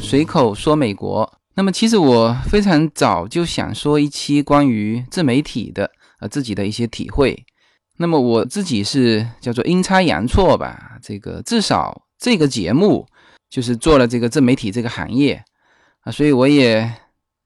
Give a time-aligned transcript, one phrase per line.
[0.00, 1.32] 随口说美国。
[1.56, 7.44] 那么其实我非常早就想说一期关于自媒体的呃自己的一些体会。
[7.96, 13.06] 那么我自己是叫做阴差阳错吧，这个至少这个节目
[13.48, 15.44] 就是做了这个自媒体这个行业
[16.00, 16.92] 啊，所以我也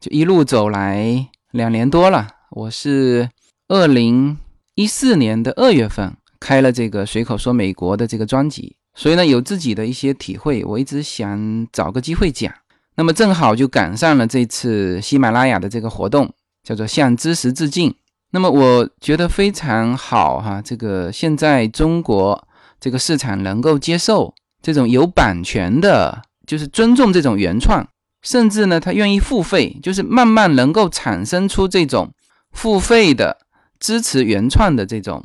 [0.01, 2.29] 就一路走来两年多了。
[2.51, 3.29] 我是
[3.69, 4.39] 二零
[4.75, 12.53] 一四年的二月份开了这个随口说美国的这个专辑，所以呢有自己的一些体会，我一直想找个机会讲。
[12.97, 16.29] 那么正好就赶上了这次喜马拉雅的这个活动，
[16.65, 17.95] 叫做向知识致敬。
[18.33, 22.49] 那么我觉得非常好哈，这个现在中国
[22.81, 27.87] 这个市场能够接受这种有版权的，就是尊重这种原创，
[28.23, 32.13] 甚至呢他愿意付费，就是慢慢能够产生出这种
[32.51, 33.39] 付费的
[33.79, 35.23] 支持原创的这种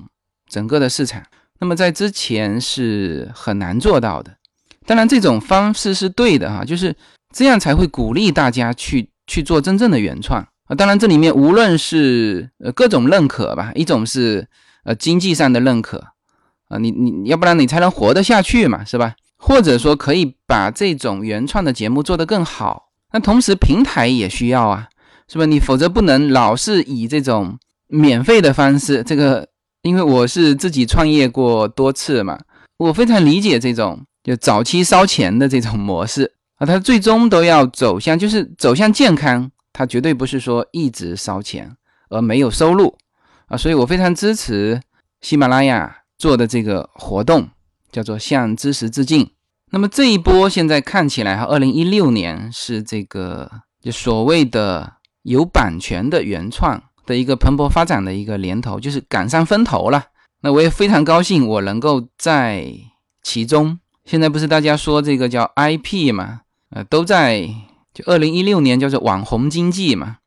[0.48, 1.24] 整个的市场。
[1.60, 4.32] 那么在之前是很难做到的。
[4.86, 6.96] 当然这种方式是对的哈，就是。
[7.36, 10.76] 这样才会鼓励大家去去做真正的原创啊！
[10.78, 14.48] 当然，这里面无论是呃各种认可吧，一种是
[14.84, 15.98] 呃经济上的认可
[16.70, 19.16] 啊，你你要不然你才能活得下去嘛，是吧？
[19.40, 22.90] 或者说可以把这种原创的节目做得更好。
[23.12, 24.88] 那同时平台也需要啊，
[25.28, 25.48] 是吧？
[25.48, 29.02] 你否则不能老是以这种免费的方式。
[29.02, 29.48] 这个
[29.84, 32.40] 因为我是自己创业过多次嘛，
[32.78, 36.34] 我非常理解这种就早期烧钱的这种模式。
[36.56, 41.76] 啊，它最终都要走向，就是走向健康，它绝对不是说一直烧钱
[42.10, 42.98] 而没有收入
[43.48, 44.80] 啊，所以我非常支持
[45.22, 47.50] 喜马拉雅做的这个活动，
[47.92, 49.30] 叫做向知识致敬。
[49.72, 53.50] 那么这一波现在看起来哈，二零一六年是这个
[53.82, 54.94] 就所谓的
[55.24, 60.06] 有版权的原创的一个蓬勃发展的一个年头，就是赶上风头了。
[60.42, 62.68] 那我也非常高兴，我能够在
[63.22, 63.80] 其中。
[64.06, 66.42] 现在不是大家说这个叫 IP 嘛？
[66.72, 67.48] 呃，都在
[67.94, 70.18] 就二零一六年叫做网红经济嘛。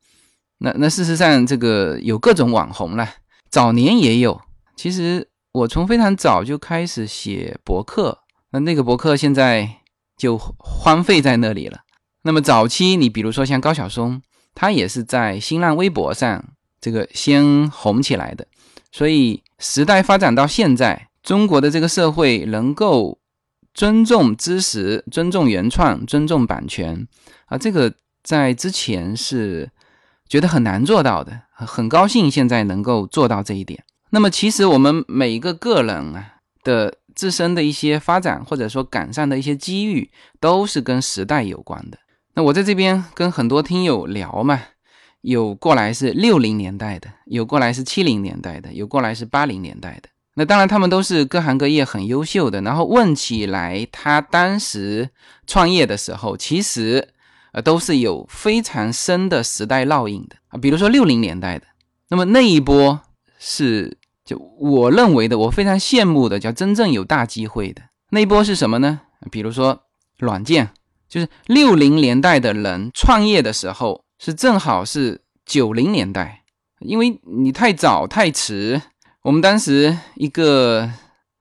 [0.58, 3.06] 那那事实上这个有各种网红了，
[3.50, 4.40] 早年也有。
[4.74, 8.20] 其实我从非常早就开始写博客，
[8.52, 9.68] 那那个博客现在
[10.16, 11.80] 就荒废在那里了。
[12.22, 14.22] 那么早期你比如说像高晓松，
[14.54, 16.42] 他也是在新浪微博上
[16.86, 18.46] 这个先红起来的。
[18.92, 23.18] 所以时代发展到现在，中国的这个社会能够。
[23.76, 27.06] 尊重知识，尊重原创，尊重版权
[27.44, 27.58] 啊！
[27.58, 27.92] 这个
[28.22, 29.70] 在之前是
[30.26, 33.84] 觉得很难做到的，很高兴现在能够做到这一点。
[34.08, 40.10] 那么，其实我们每一个个人啊的自身的一些发展，或者说赶上的一些机遇，
[40.40, 41.98] 都是跟时代有关的。
[42.32, 44.62] 那我在这边跟很多听友聊嘛，
[45.26, 50.08] 有过来是六零年代的，有过来是七零年代的，有过来是八零年代的。
[50.34, 52.60] 那当然，他们都是各行各业很优秀的。
[52.60, 55.10] 然后问起来，他当时
[55.44, 57.08] 创业的时候，其实
[57.50, 60.58] 呃都是有非常深的时代烙印的啊。
[60.58, 61.66] 比如说六零年代的，
[62.08, 63.00] 那么那一波
[63.36, 69.00] 是就我认为的，我非常羡慕的，叫真正有大机会的那一波是什么呢？
[69.32, 69.82] 比如说
[70.18, 70.70] 软件，
[71.08, 76.42] 就是六零年代的人创业的时候，是正好是九零年代，
[76.80, 78.80] 因为你太早太迟。
[79.22, 80.90] 我们当时一个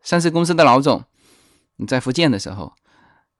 [0.02, 1.03] 上市公司的老总，
[1.88, 2.74] 在福建的时候，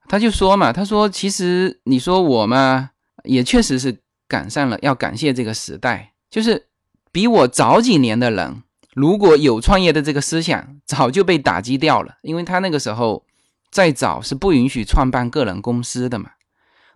[0.08, 2.90] 他就说嘛，他说其实你说我嘛，
[3.24, 6.68] 也确实是赶上了，要感谢这个时代，就是
[7.10, 8.62] 比我早几年的人，
[8.94, 13.24] 如果有创业的这个思想，早就被打击掉了，因为他那个时候
[13.70, 16.30] 再早是不允许创办个人公司的嘛，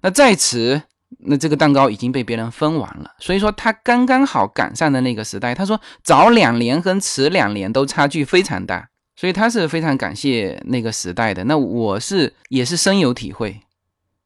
[0.02, 0.82] 那再迟。
[1.18, 5.54] 那这个蛋糕已经被别人分完了，所以说他刚刚好赶上的那个时代。
[5.54, 11.44] 他说早两年和迟两年都差距非常大，所以他是非常感谢那个时代的。
[11.44, 13.60] 那我是也是深有体会。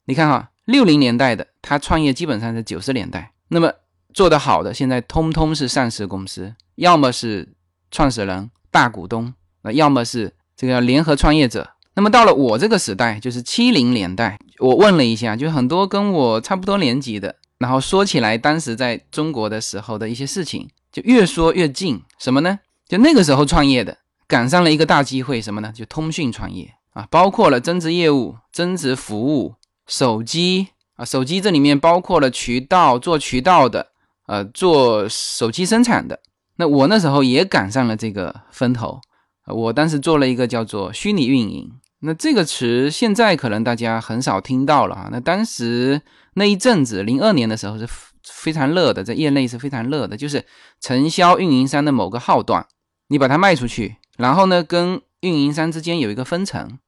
[0.04, 3.72] 你看哈，六零年代的他创业基本上是九十年代，那么
[4.12, 7.54] 做得好的现在通通是上市公司，要么是
[7.90, 9.32] 创始人大股东，
[9.62, 11.73] 那要么是这个联合创业者。
[11.96, 22.02] 那么到了我这个时代，就是七零年代，我问了一下，就很多跟我差不多年纪的，然后说起来当时在中国的时候的一些事情，就越说越近。
[22.18, 22.58] 什么呢？
[22.88, 23.96] 就那个时候创业的，
[24.26, 25.72] 赶上了一个大机会，什么呢？
[25.72, 29.54] 就通讯创业啊，包括了增值业务、增值服务、
[29.86, 33.86] 手机啊，手机这里面包括了渠道，做渠道的，
[34.26, 36.18] 呃，做手机生产的。
[36.56, 39.00] 那我那时候也赶上了这个风头，
[39.46, 41.70] 我当时做了一个叫做虚拟运营。
[42.04, 45.08] 那这个词现在可能大家很少听到了啊。
[45.10, 46.00] 那当时
[46.34, 47.88] 那一阵子，零二年的时候是
[48.22, 50.44] 非常热的，在业内是非常热的，就是
[50.80, 52.66] 承销运营商的某个号段，
[53.08, 56.78] 你把它卖出去，然后呢，跟运营商之间有一个分成。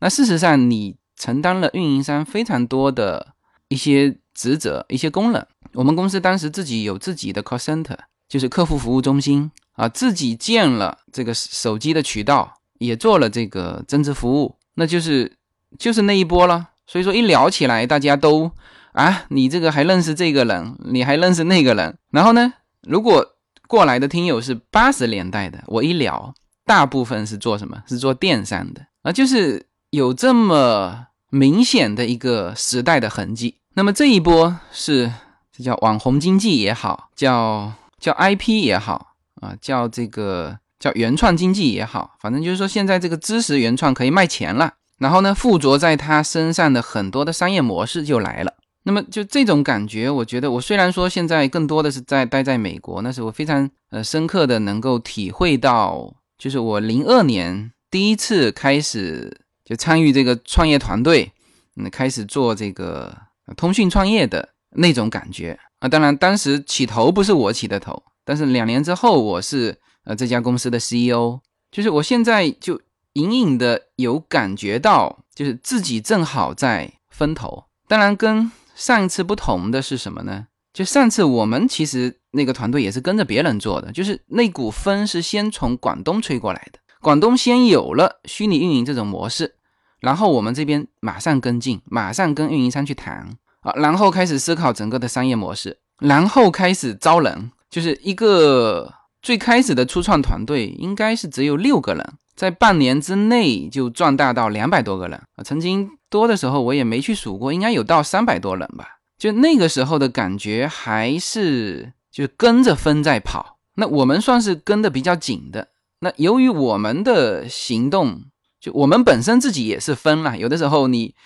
[0.00, 3.34] 那事实上，你承担了运营商非常多的
[3.68, 5.46] 一些职责、一些功能。
[5.72, 7.96] 我们公司当时自己有自己的 call center，
[8.28, 15.36] 就是客户服务中心啊，自己建了这个手机的渠道，也做了这个增值服务，那就是
[15.78, 16.68] 就是那一波了。
[16.86, 18.50] 所以说一聊起来，大家都
[18.92, 21.96] 啊，你这个还认识这个人，你还认识那个人。
[22.10, 22.52] 然后呢，
[22.82, 23.26] 如果
[23.66, 26.34] 过来的听友是八十年代的，我一聊，
[26.64, 27.82] 大部分是做什么？
[27.88, 33.56] 是做电商的啊，就是有这么明显的一个时代的痕迹。
[33.74, 35.12] 那么这一波是。
[35.58, 44.74] 这叫网红经济也好，叫叫 IP 也好啊，叫这个叫原创经济也好，反正就是说现在这个知识原创可以卖钱了。
[44.98, 48.52] 然后呢，附着在他身上的很多的商业模式就来了。
[48.84, 61.32] 那么就这种感觉，我觉得我虽然说现在更多的是在待在美国，那是我非常呃深刻的能够体会到，就是我零二年第一次开始就参与这个创业团队，
[61.76, 63.16] 嗯，开始做这个
[63.56, 64.50] 通讯创业的。
[64.78, 69.74] 那种感觉啊，当然当时起头不是我起的头，但是两年之后我是
[70.06, 72.80] 呃这家公司的 CEO，就是我现在就
[73.12, 77.64] 隐隐的有感觉到，就是自己正好在分头。
[77.86, 80.46] 当然跟上一次不同的是什么呢？
[80.72, 89.56] 就上次我们其实那个团队也是跟着别人做的，就是那股风是先从广东吹过来的，广东先有了虚拟运营这种模式，
[90.00, 93.36] 然后我们这边马上跟进，马上跟运营商去谈。
[93.60, 98.94] 啊，然后开始思考整个的商业模式，然后开始招人，就是一个
[99.26, 105.42] 最开始的初创团队，应该是只有六个人，在半年之内就壮大到两百多个人啊。
[105.42, 108.86] 曾经多的时候我也没去数过，应该有到三百多人吧。
[109.18, 113.58] 就那个时候的感觉，还是就跟着风在跑。
[113.74, 115.70] 那我们算是跟的比较紧的。
[115.98, 118.26] 那由于我们的行动，
[118.60, 121.16] 就我们本身自己也是分了，有的时候你。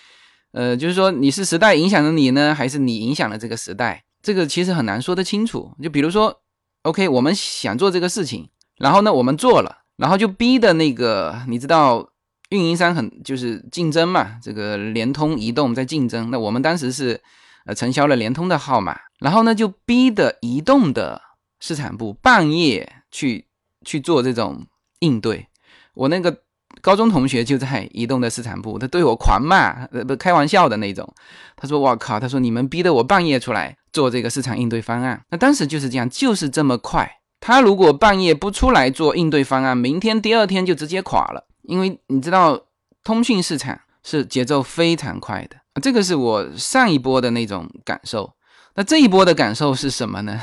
[0.53, 4.05] 呃，就是说你是时代影响了你呢，还是你影响了这个时代？
[4.23, 5.73] 这个其实很难说得清楚。
[5.83, 6.41] 就比如说
[6.83, 12.11] ，OK，我们想做这个事情，然后呢，我们做了，然后就逼的那个，你知道，
[12.51, 16.31] 运营商很就是竞争嘛，这个联通、移动在竞争。
[16.31, 17.21] 那我们当时是
[17.67, 21.21] 呃承销了联通的号码，然后呢就逼的移动的
[21.61, 23.47] 市场部半夜去
[23.85, 24.67] 去做这种
[25.01, 25.49] 应对。
[25.95, 26.43] 我那个。
[26.83, 31.09] 高中同学就在移动的市场部，他对我狂骂，呃，不开玩笑的那种。
[31.57, 37.11] 他说：“我靠！”他说：“你们逼得我半夜出来做这个市场应对方案。”那当时就是这样，就是这么快。
[37.39, 41.47] 他如果半夜不出来做应对方案，明天第二天就直接垮了。
[41.63, 42.59] 因为你知道，
[43.05, 45.57] 通讯市场是节奏非常快的。
[45.83, 48.33] 这个是我上一波的那种感受。
[48.75, 50.41] 那这一波的感受是什么呢？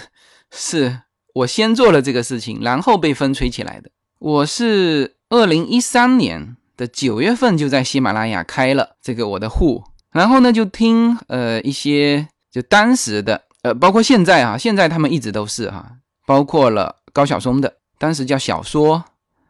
[0.51, 1.01] 是
[1.33, 3.89] 我先做了这个事情，然后被风吹起来的。
[4.19, 5.16] 我是。
[5.29, 9.83] 二零一三年的九月份就在喜马拉雅开了这个我的户，
[10.13, 19.03] 然后呢就听呃一些就当时的呃包括现在啊，现在他们一直都是哈，包括了高晓松的，当时叫小说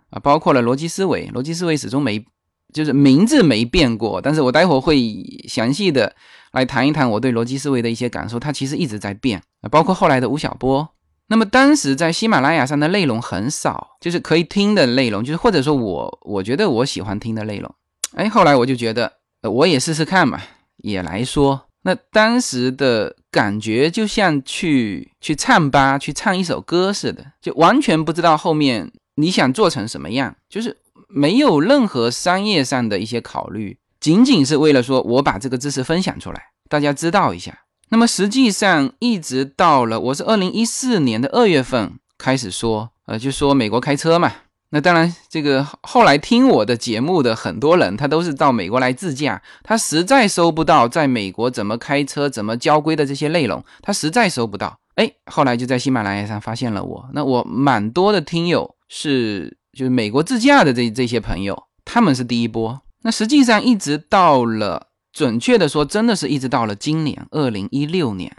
[0.10, 2.26] 啊，包括了逻辑思维，逻辑思维始终没
[2.74, 5.00] 就是名字没变过，但是我待会儿会
[5.48, 6.16] 详细的
[6.54, 10.90] 来谈一谈我对逻辑思维的一些感受，它其实一直在变啊，包括后来的吴晓波。
[11.30, 17.74] 那么当时在喜马拉雅上的内容很少，就是可以听的内容，就是或者说我我觉得我喜欢听的内容。
[18.16, 20.42] 哎，后来我就觉得，我也试试看嘛，
[20.78, 21.66] 也来说。
[21.84, 37.58] 那当时的感觉就像去去唱吧，去唱一首歌似的，就完全不知道后面你想做成什么样，就是没有任何商业上的一些考虑，仅仅是为了说我把这个知识分享出来，大家知道一下。
[37.90, 44.32] 那么实际上，一直到了我是二零一四年的二月份开始说，呃，就说美国开车嘛。
[44.72, 54.78] 那当然，这个后来听我的节目的很多人，他都是到美国来自驾，他实在收不到在美国怎么开车、怎么交规的这些内容，他实在收不到。
[54.96, 57.10] 哎，后来就在喜马拉雅上发现了我。
[57.14, 62.82] 那我蛮多的听友是就是美国自驾的这这些朋友，他们是第一波。
[63.04, 64.87] 那实际上一直到了。
[65.18, 68.38] 准确的说，真的是一直到了今年二零一六年，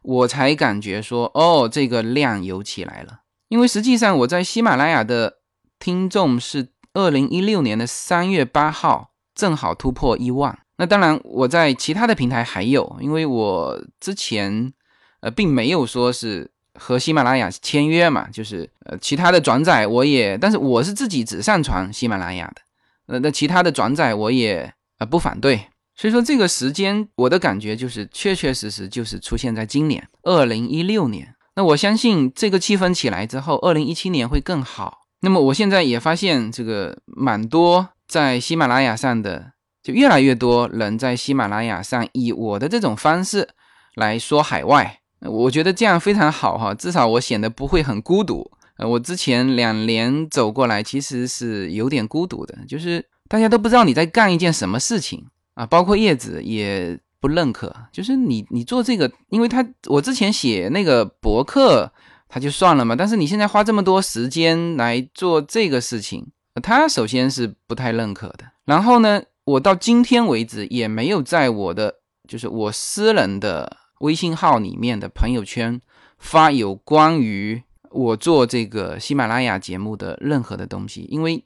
[0.00, 3.20] 我才感觉说，哦，这个量有起来了。
[3.48, 5.40] 因为实际上我在喜马拉雅的
[5.78, 10.58] 听众是二零一六年的三月八号，正好突破一万。
[10.78, 14.72] 那当然，我在其他的平台还有，因为我之前
[15.20, 22.62] 呃并没有说是和喜马拉雅签约嘛，就是呃其他的转载我也，但是我是自己只上传喜马拉雅的，
[23.08, 25.68] 呃那其他的转载我也呃不反对。
[25.96, 31.34] 所以说这个时间，我的感觉就是确确实实就是出现在今年二零一六年。
[31.56, 35.06] 那我相信这个气氛起来之后，二零一七年会更好。
[35.20, 43.48] 那么我现在也发现，这个蛮多在喜马拉雅上的就越来越多人在喜马拉雅上以我的这种方式
[43.94, 48.50] 来说海外，我觉得这样非常好哈，至少我显得不会很孤独。
[48.76, 55.24] 呃，我之前两年走过来，其实是有点孤独的，就是大家都不知道你在干一件什么事情
[55.54, 61.90] 啊，包括叶子也不认可，就是你你做这个，因为他我之前写那个博客，
[62.28, 66.26] 他就算了嘛，但是你现在花这么多时间来做这个事情，
[66.62, 69.22] 他首先是不太认可的，然后呢？
[69.46, 71.96] 我到今天为止也没有在我的
[72.26, 75.78] 就是我私人的微信号里面的朋友圈
[76.16, 81.44] 发有关于我做这个喜马拉雅节目的任何的东西，因为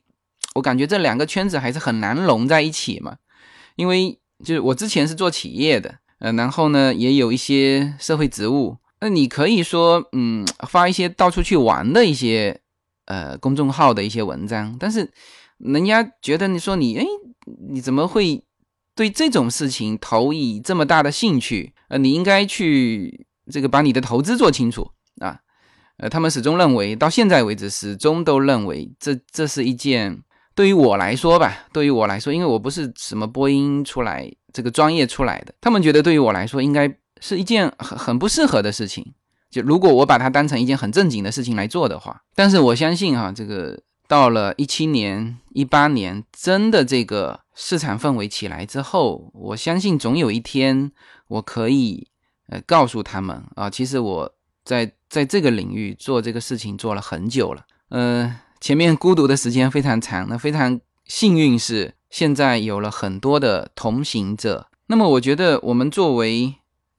[0.54, 3.16] 我感觉这两个圈子还是很难融在一起嘛。
[3.78, 12.61] 因为就是我之前是做企业的，呃，然后呢也有一些社会职务，那你可以说嗯发一些到处去玩的一些
[13.06, 15.11] 呃公众号的一些文章，但是
[15.56, 17.06] 人家觉得你说你哎。
[17.70, 18.44] 你怎么会
[18.94, 21.73] 对这种事情投以这么大的兴趣？
[21.88, 24.90] 呃，你应该去这个把你的投资做清楚
[25.23, 25.40] 啊。
[25.97, 30.23] 呃，他们始终认为，到现在为止，始终都认为这这是一件
[30.58, 39.14] 对于我来说吧，对于我来说，因为我不是什么播音出来这个专业出来的，他们觉得对于我来说，应该是一件很很不适合的事情。
[39.48, 43.78] 就如果我把它当成一件很正经的事情来做的话，但是我相信哈，这个。
[44.08, 50.90] 到了一七年、一八年，真的这个市场氛围起来之后，我相信总有一天
[51.26, 52.08] 我可以
[52.48, 54.34] 呃告诉他们啊，其实我
[54.64, 64.68] 在在这个领域做这个事情做了很久了，嗯，前面孤独的时间非常长，那非常幸运是现在有了很多的同行者。
[64.86, 66.54] 那么我觉得我们作为，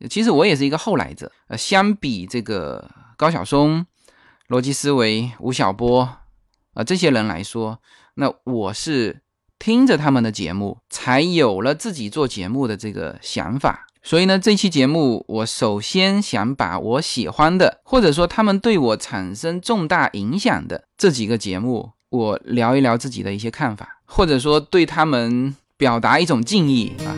[0.10, 3.86] 其实我也是一个后来者，呃，相比这个高晓松、
[4.48, 6.18] 逻辑思维、吴晓波。
[6.76, 7.80] 啊，这些人来说，
[8.14, 9.22] 那我是
[9.58, 13.88] 听着他们的节目，才有了自己做节目的这个想法。
[14.02, 27.12] 所以呢，这期节目我首先想把我喜欢的，或者说他们对我产生重大影响的这几个节目，我聊一聊自己的一些看法，或者说对他们表达一种敬意啊。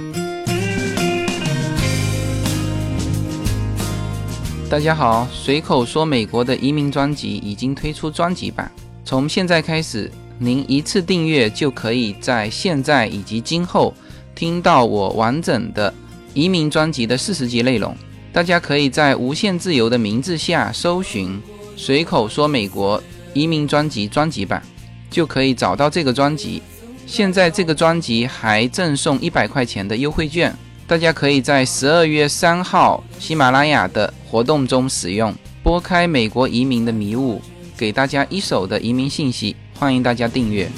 [4.68, 8.72] 大家好，随口说美国的移民专辑已经推出专辑版。
[9.06, 13.94] 从现在开始，您一次订阅就可以在现在以及今后
[14.34, 15.94] 听到我完整的
[16.34, 17.96] 移民专辑的四十集内容。
[18.34, 21.38] 大家可以在无限自由的名字下搜寻
[21.76, 23.02] “随口说美国
[23.34, 24.64] 移民专辑”专辑版，
[25.10, 26.62] 就可以找到这个专辑。
[27.06, 30.56] 现在这个专辑还赠送一百块钱的优惠券，
[30.88, 37.42] 大家可以在十二月三号喜马拉雅的活动中使用，拨开美国移民的迷雾。
[37.76, 40.70] 给大家一手的移民信息，欢迎大家订阅。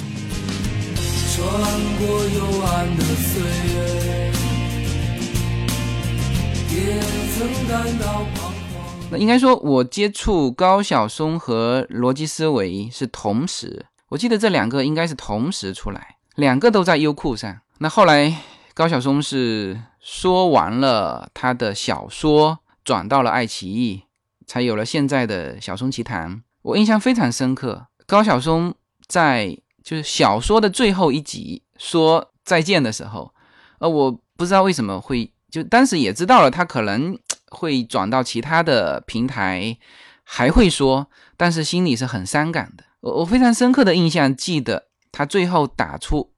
[9.10, 17.60] 那应该说，我接触高晓松和逻辑思维是同时，我记得这两个应该是同时出来，两个都在优酷上。
[17.78, 18.34] 那后来
[18.72, 24.04] 高晓松是说完了他的小说，转到了爱奇艺，
[24.46, 26.42] 才有了现在的小松奇谈。
[26.62, 28.74] 我印象非常深刻，高晓松
[29.06, 33.32] 在就是小说的最后一集说再见的时候，
[33.78, 37.16] 呃，我不知道为什么会就当时也知道了他可能
[37.54, 39.78] 会转到其他的平台，
[40.24, 42.84] 还会说，但是心里是很伤感的。
[43.00, 46.32] 我我非常深刻的印象记得他最后打出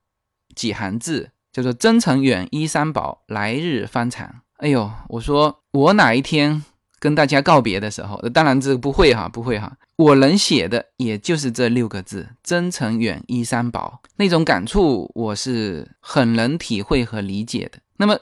[0.54, 4.42] 几行字，叫做“真诚远，衣衫薄，来日方长”。
[4.58, 6.62] 哎呦，我说我哪一天。
[6.98, 9.70] 跟大家告别的时候，当然这不会哈，不会哈。
[9.96, 14.00] 我能写的也就是这六个字：真诚远，衣衫薄。
[14.16, 17.78] 那种感触，我是很能体会和理解的。
[17.98, 18.18] 那么，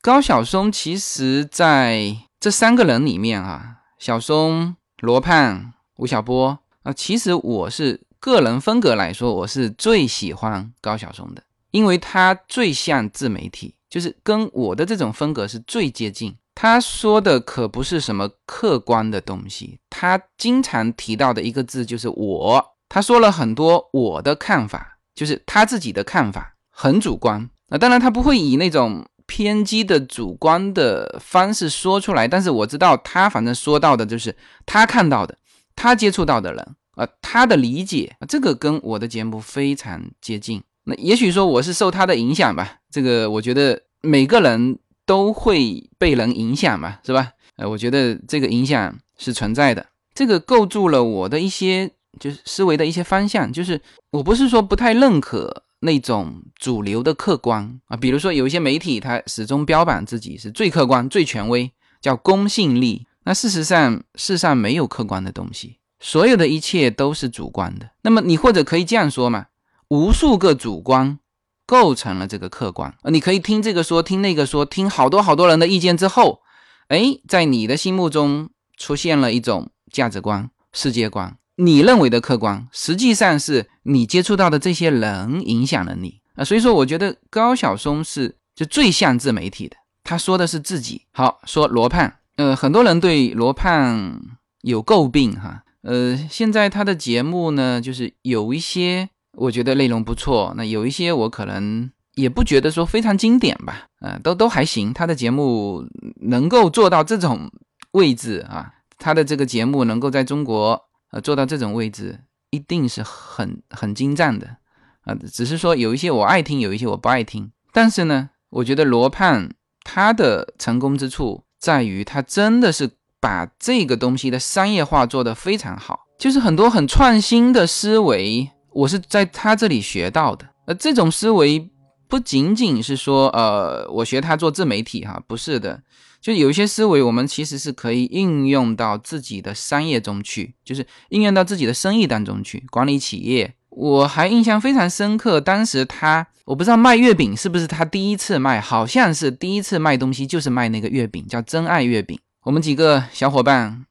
[0.00, 16.34] 高晓松其实在这三个人里面啊，小松、罗胖、吴晓波啊，其实我是个人风格来说，我是最喜欢高晓松的，因为他最像自媒体，就是跟我的这种风格是最接近。
[16.52, 22.74] 他说的可不是什么客观的东西，他经常提到的一个字就是我。
[22.88, 27.48] 他说了很多我的看法，就是他自己的看法，很主观。
[27.68, 34.36] 那当然他不会以那种偏激的主观的方式说出来，但是我知道他反正说到的就是
[34.66, 35.34] 他看到的，
[35.74, 40.62] 他接触到的人，呃，他的理解，这个跟我的节目非常接近。
[40.84, 44.78] 那也许说我是受他的影响吧，这个我觉得每个人。
[45.04, 47.32] 都会被人影响嘛，是吧？
[47.56, 49.84] 呃，我觉得这个影响是存在的，
[50.14, 53.52] 这个构筑了我的一些就是思维的一些方向。
[53.52, 53.78] 就是
[54.12, 61.70] 我不是说不太认可那种主流的客观啊，比如说有一些媒体，它始终标榜自己是最客观、最权威，
[62.00, 63.06] 叫公信力。
[63.24, 67.90] 那事实上，世上没有客观的东西，所有的一切都是主观的。
[68.02, 69.46] 那么你或者可以这样说嘛，
[69.88, 71.18] 无数个主观
[71.66, 72.94] 构成了这个客观。
[73.04, 76.40] 你可以听这个说，听那个说，听好多好多人的意见之后，
[76.88, 81.36] 哎，在你的心目中出现了一种价值观、世界观。
[81.64, 86.44] 你认为的客观，实际上是你接触到的这些人影响了你啊。
[86.44, 89.76] 所以说，我觉得高晓松是就最像自媒体的。
[90.02, 91.02] 他说的是自己。
[91.12, 92.12] 好，说罗胖。
[92.36, 94.20] 呃，很多人对罗胖
[94.62, 95.62] 有诟病哈。
[95.82, 103.86] 呃，现在他的节目呢，就是有一些我觉得内容不错，那有一些我可能也不觉得说非常经典吧。
[104.00, 104.92] 呃，都都还行。
[104.92, 105.84] 他的节目
[106.22, 107.50] 能够做到这种
[107.92, 110.80] 位置啊，他的这个节目能够在中国
[111.12, 112.18] 呃做到这种位置，
[112.50, 114.56] 一定是很很精湛的
[115.04, 115.14] 啊。
[115.32, 117.52] 只是说有一些我爱听，有一些我不爱听。
[117.72, 119.48] 但是呢，我觉得罗胖
[119.84, 121.44] 他的成功之处。
[121.62, 122.90] 在于他真的是
[123.20, 130.44] 把这个东西的商业化做得非常好，就是很多很创新的思维，我是在他这里学到的。
[130.66, 131.70] 呃，这种思维
[132.08, 135.80] 不仅仅是说，呃，我学他做自媒体哈，不是的，
[136.22, 143.54] 就有一些思维我们其实是可以应用到自己的商业中去，就是应用到自己的生意当中去，管理企业。
[143.70, 152.18] 我还印象非常深刻，当时他我不知道卖月饼是不是他第一次卖，好像是第一次卖东西就是卖那个月饼，叫真爱月饼。
[152.44, 153.84] 我们几个小伙伴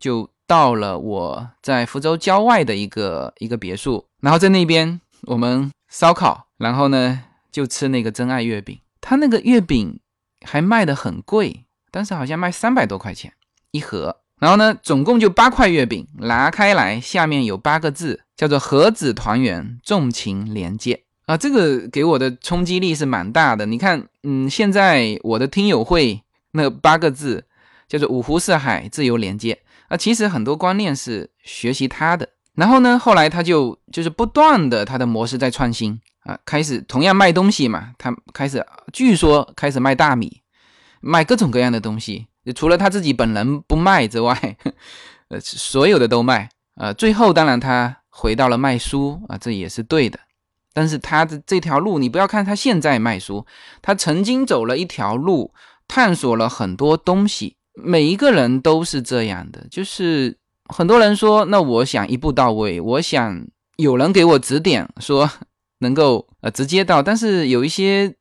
[0.00, 8.78] 就到了我在福州郊外的一个一个别墅，然后在那边我们烧烤，然后呢就吃那个真爱月饼。
[9.00, 10.00] 他那个月饼
[10.46, 11.65] 还卖的很贵，
[11.96, 13.32] 当时好像卖三百多块钱
[13.70, 14.14] 一盒。
[14.38, 23.64] 然后呢，总共就八块月饼，拿开来，下面有八个字，叫做“盒子团圆，重情连接”啊，这个给我的冲击力是蛮大的。
[23.64, 26.20] 你看，嗯，现在我的听友会
[26.52, 27.46] 那八个字
[27.88, 32.28] 叫做“五湖四海，自由连接”啊，其实很多观念是学习他的。
[32.56, 40.42] 然后呢，后来他就就是不断的他的模式在创新啊，开始同样卖东西嘛，他开始据说开始卖大米，
[41.00, 42.26] 卖各种各样的东西。
[42.54, 44.56] 除了他自己本人不卖之外，
[45.28, 46.48] 呃，所有的都卖。
[46.76, 50.20] 呃，最后当然他回到了卖书啊，这也是对的。
[50.72, 53.46] 但是他的这条路，你不要看他现在卖书，
[53.80, 55.52] 他曾经走了一条路，
[55.88, 57.56] 探索了很多东西。
[57.74, 60.36] 每一个人都是这样的，就是
[60.68, 65.30] 很多人说，那我想一步到位，我想有人给我指点，说
[65.78, 67.02] 能够呃直接到。
[67.02, 68.14] 但是有一些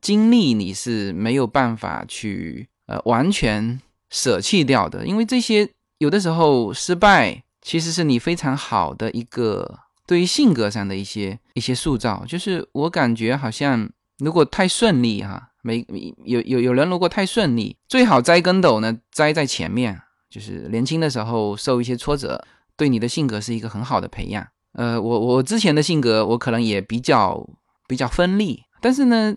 [0.00, 2.68] 经历你是没有办法去。
[2.86, 5.66] 呃，完全舍弃掉的，因为这些
[5.98, 12.24] 有的时候失败其实是你非常好的一个对于性格上的一些一些塑造。
[12.26, 15.86] 就是我感觉好像如果太顺利哈，没
[16.24, 22.44] 有有有人如果太顺利，最好栽跟斗呢，栽在前面，就是年轻的时候受一些挫折，
[22.76, 24.44] 对你的性格是一个很好的培养。
[24.72, 27.48] 呃，我我之前的性格我可能也比较
[27.86, 29.34] 比较锋利，但是呢，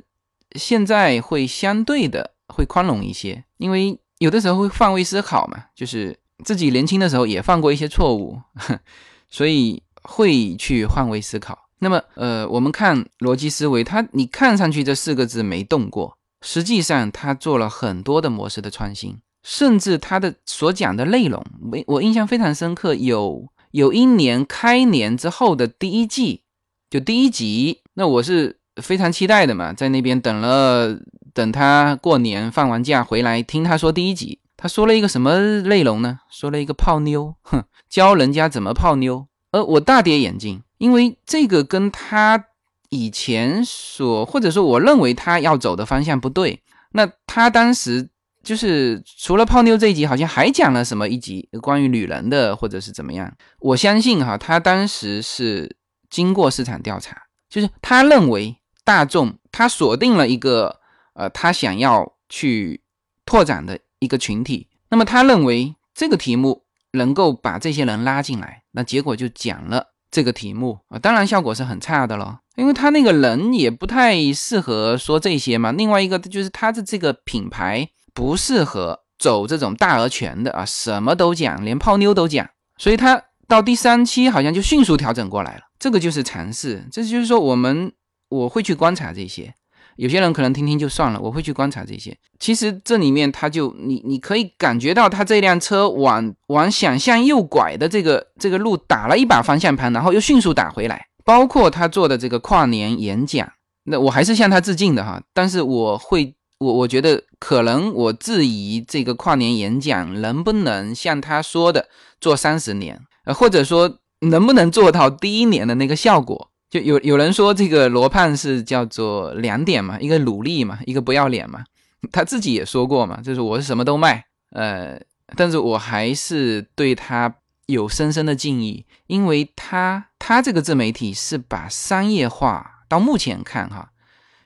[0.56, 2.32] 现在会相对的。
[2.48, 8.40] 会宽容一些，因为有的时候会换位思考嘛，就是自己年轻的时候也犯过一些错误，
[9.32, 11.58] 所以会去换位思考。
[11.80, 22.94] 那么，呃，我们看逻辑思维，它你看上去这四个字没动过，实际上它做了很多的模式的创新，甚至它的所讲的内容，我我印象非常深刻。
[22.94, 26.44] 有有一年开年之后的第一季，
[26.92, 30.98] 就第一集，那我是非常期待的嘛，在那边等了。
[31.34, 36.20] 等他过年放完假回来听他说第一集，他说了一个什么内容呢？
[36.32, 39.28] 说了一个泡妞，哼，教人家怎么泡妞。
[39.52, 42.42] 呃，我大跌眼镜，因为这个跟他
[42.88, 46.62] 以前所或者说我认为他要走的方向不对。
[46.94, 48.08] 那他当时
[48.42, 53.30] 就是除了泡妞这一集，好像还讲了什么一集关于女人的，或者是怎么样？
[53.60, 55.76] 我相信哈，他当时是
[56.10, 57.18] 经过市场调查，
[57.50, 58.56] 就是他认为
[58.86, 60.80] 大众他锁定了一个。
[61.18, 62.84] 呃，他想要去
[63.26, 75.72] 拓展的一个群体，那么他认为这个题目能够把这些人拉进来，那结果就讲了这个题目啊，当然效果是很差的了，因为他那个人也不太适合说这些嘛。
[75.72, 82.46] 另外一个就是他的这个品牌不适合走这种大而全的啊，什么都讲，连泡妞都讲，
[82.78, 85.62] 所以他到第三期好像就迅速调整过来了。
[85.80, 87.94] 这个就是尝试，这就是说我们
[88.36, 89.54] 我会去观察这些。
[89.98, 92.18] 有些人可能听听就算了，我会去观察这些。
[92.38, 101.08] 其实这里面他就你你可以感觉到他这辆车往往想向右拐的这个这个路打了一把方向盘，然后又迅速打回来。
[101.24, 103.50] 包括他做的这个跨年演讲，
[103.86, 105.24] 那我还是向他致敬的哈。
[105.34, 111.88] 但是我会，我我觉得可能我质疑这个跨年演讲能不能像他说的
[112.20, 116.52] 做三十年，呃，或者说能不能做到第一年的那个效果。
[116.76, 121.64] 就有有人说这个罗胖是叫做两点嘛，一个努力嘛，一个不要脸嘛。
[122.12, 125.00] 他自己也说过嘛，就是我是什么都卖，呃，
[125.38, 127.34] 但是我还是对他
[127.68, 133.92] 有深深的敬意，因为他他这个自媒体是把商业化到目前看哈，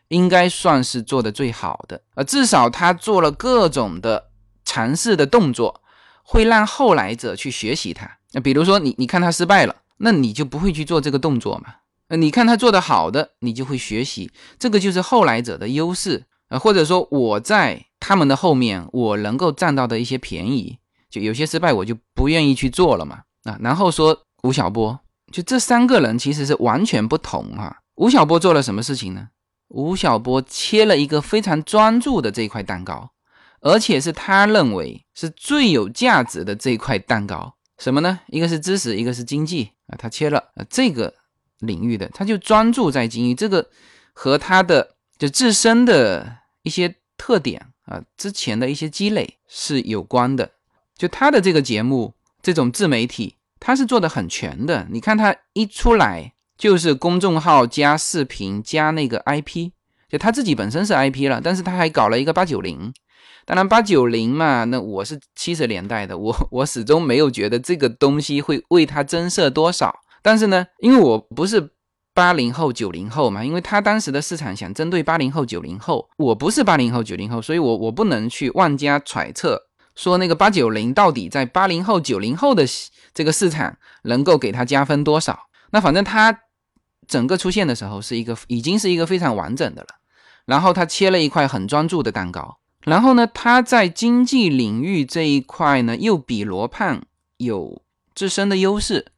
[0.09, 4.29] 应该算是做的最好的，呃，至少他做了各种的
[4.63, 5.81] 尝试的动作，
[6.21, 8.19] 会让后来者去学习他。
[8.33, 11.73] 那比如说你你看他失败了，那你就不会去做这个动作嘛。
[12.09, 20.79] 呃，你看他做的好的，你就会学习，这个就是后来者的优势呃，或者说我在他们的后面，我能够占到的一些便宜，
[21.11, 23.59] 就有些失败我就不愿意去做了嘛啊。
[23.61, 24.99] 然后说吴晓波，
[25.31, 27.77] 就这三个人其实是完全不同啊。
[27.97, 29.27] 吴晓波做了什么事情呢？
[29.67, 33.11] 吴晓波切了一个非常专注的这一块蛋糕，
[33.61, 38.21] 而且是他认为是最有价值的这一块蛋糕，什么呢？
[38.29, 41.13] 一个是知识，一个是经济啊，他切了啊这个。
[41.59, 43.69] 领域的，他就专注在经营这个，
[44.13, 50.51] 和他的就自身的一些特点啊，之前的一些积累是有关的。
[50.97, 54.87] 就他的这个节目，这种自媒体，他是做的很全的。
[54.91, 59.71] 你看他一出来就是公众号加视频加那个 IP，
[60.09, 62.93] 就他自己本身是 IP 了，但是他还搞了一个八九零。
[63.45, 69.99] 当然八九零嘛，那我是七十年代的，我我始终没有觉得这个东西会为他增色多少。
[70.21, 71.71] 但是呢，因为我不是
[72.13, 79.61] 八零后、九零后嘛，因为他当时的市场想针对八零后、九零后，我不是八零后、九零后，所以我我不能去妄加揣测，
[79.95, 82.65] 说那个八九零到底在八零后、九零后的
[83.13, 85.39] 这个市场能够给他加分多少。
[85.71, 86.37] 那反正他
[87.07, 89.87] 整个出现的时候是一个已经是一个非常完整的了，
[90.45, 97.01] 然后他切了一块很专注的蛋糕，然后呢，他在经济领域这一块呢又比罗胖
[97.37, 97.81] 有
[98.13, 99.13] 自身的优势。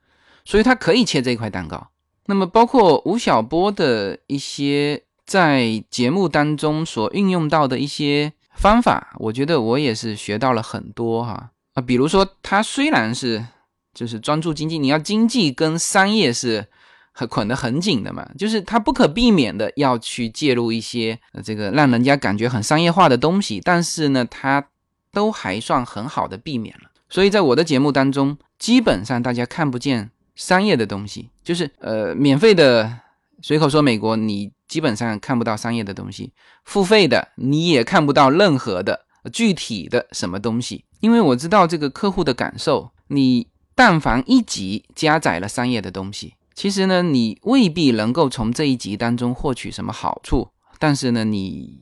[0.46, 1.90] 所以他可以切这一块蛋糕。
[2.28, 11.82] 那么，包括吴晓波的一些在节目当中所运用到的一些方法，我觉得我也是学到了很多哈啊。
[11.82, 13.46] 比如说，他虽然是
[13.94, 16.68] 就是专注经济，你要经济跟商业是
[17.12, 24.68] 很捆得很紧的嘛，就是他不可避免的要去介入一些这个让人家感觉很商业化的东西，但是呢，他
[25.12, 26.92] 都还算很好的避免了。
[27.10, 30.12] 所以在我的节目当中，基本上大家看不见。
[30.36, 33.00] 商业的东西就是呃免费的，
[33.42, 36.32] 随口说美国，你基本上看不到商业的东西；
[36.64, 40.86] 付费的你也看不到任何的具体的什么东西。
[41.02, 51.82] 因为我知道这个客户的感受，你但凡一集加载了商业的东西，其实呢你未必能够从这一集当中获取什么好处，但是呢你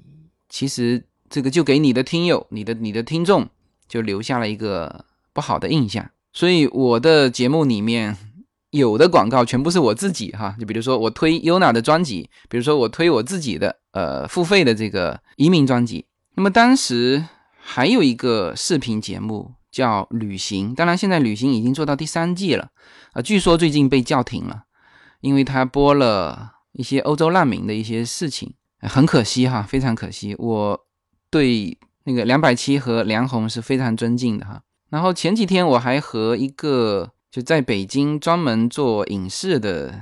[0.49, 3.47] 其实这个就给你的听友、你的你的听众
[3.87, 6.09] 就留下了一个不好的印象。
[6.33, 8.17] 所以我的节目里面。
[8.71, 16.05] 有的广告全部是我自己哈，就比如说我推 Yuna 的专辑，比如说我推我自己的呃付费的这个移民专辑。
[16.35, 17.25] 那么当时
[17.57, 22.69] 还有一个视频节目叫《旅行》，当然现在《旅行》已经做到第三季了，
[23.13, 24.63] 啊，据说最近被叫停了，
[25.21, 30.35] 因为他播了一些欧洲难民的一些事情，很可惜哈，非常可惜。
[30.37, 30.79] 我
[31.31, 34.61] 对那个梁百七和梁红是非常尊敬的哈。
[34.91, 37.13] 然后前几天我还和一个。
[37.31, 39.99] 就在北京专门做影视的，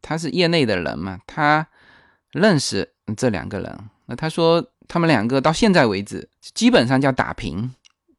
[0.00, 1.66] 他是业内的人嘛，他
[2.32, 3.78] 认识这两个人。
[4.06, 7.74] 那他说他们两个到现在为止基本上叫打平，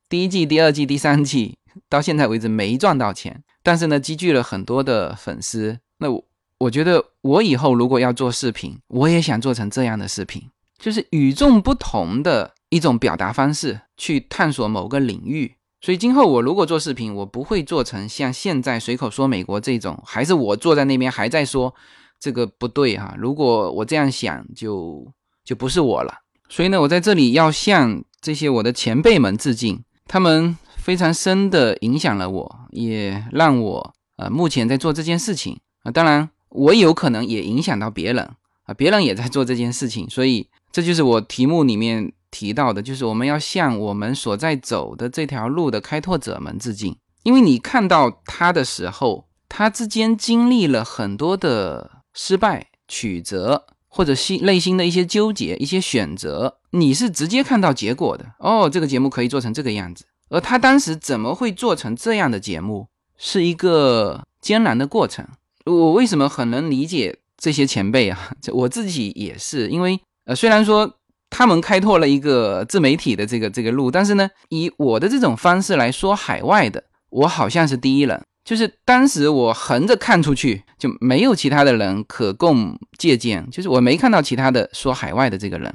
[0.07, 5.79] 第一季、第二季、第三季到现在为止没赚到钱，但是呢积聚了很多的粉丝。
[5.99, 6.25] 那我
[6.57, 10.43] 我觉得我以后如果要做视频，我也想做成这样的视频，
[10.77, 15.55] 就是与众不同的一种表达方式，去探索某个领域。
[15.81, 21.73] 所以今后我如果做视频，我不会做成像现在随口说美国这种，还是我坐在那边还在说
[22.19, 23.15] 这个不对哈。
[23.17, 25.07] 如果我这样想，就
[25.45, 26.13] 就不是我了。
[26.49, 35.91] 所以呢，我在这里要向这些我的前辈们致敬，他们非常深的影响了我，也让我呃目前在做这件事情啊。
[35.91, 38.29] 当然，我有可能也影响到别人
[38.65, 40.09] 啊，别人也在做这件事情。
[40.09, 42.11] 所以这就是我题目里面。
[42.31, 58.25] 提到的就是我们要向我们所在走的这条路的开拓者们致敬，因为你看到他的时候，他之间经历了很多的失败、曲折，或者心内心的一些纠结、一些选择，你是直接看到结果的。
[58.39, 62.87] 哦，这个节目可以做成这个样子，而他当时怎么会做成这样的节目，
[63.17, 65.27] 是一个艰难的过程。
[65.65, 68.31] 我为什么很能理解这些前辈啊？
[68.41, 70.98] 这我自己也是，因为呃，虽然说
[71.29, 78.21] 他们开拓了一个自媒体的这个这个路，但是呢，以我的这种方式来说海外的，我好像是第一人。
[78.45, 85.71] 就是当时我横着看出去，就没有其他的人可供借鉴，就是我没看到其他的说海外的这个人。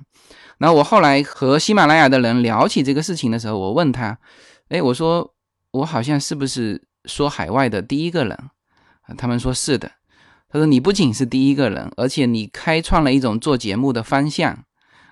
[0.58, 4.18] 然后我后来和喜马拉雅的人聊起这个事情的时候，我问他，
[4.70, 5.34] 哎，我说
[5.70, 8.36] 我好像是不是说海外的第一个人？
[9.16, 9.92] 他们说是的，
[10.48, 14.64] 他说你不仅是第一个人，而且你开创了一种做节目的方向，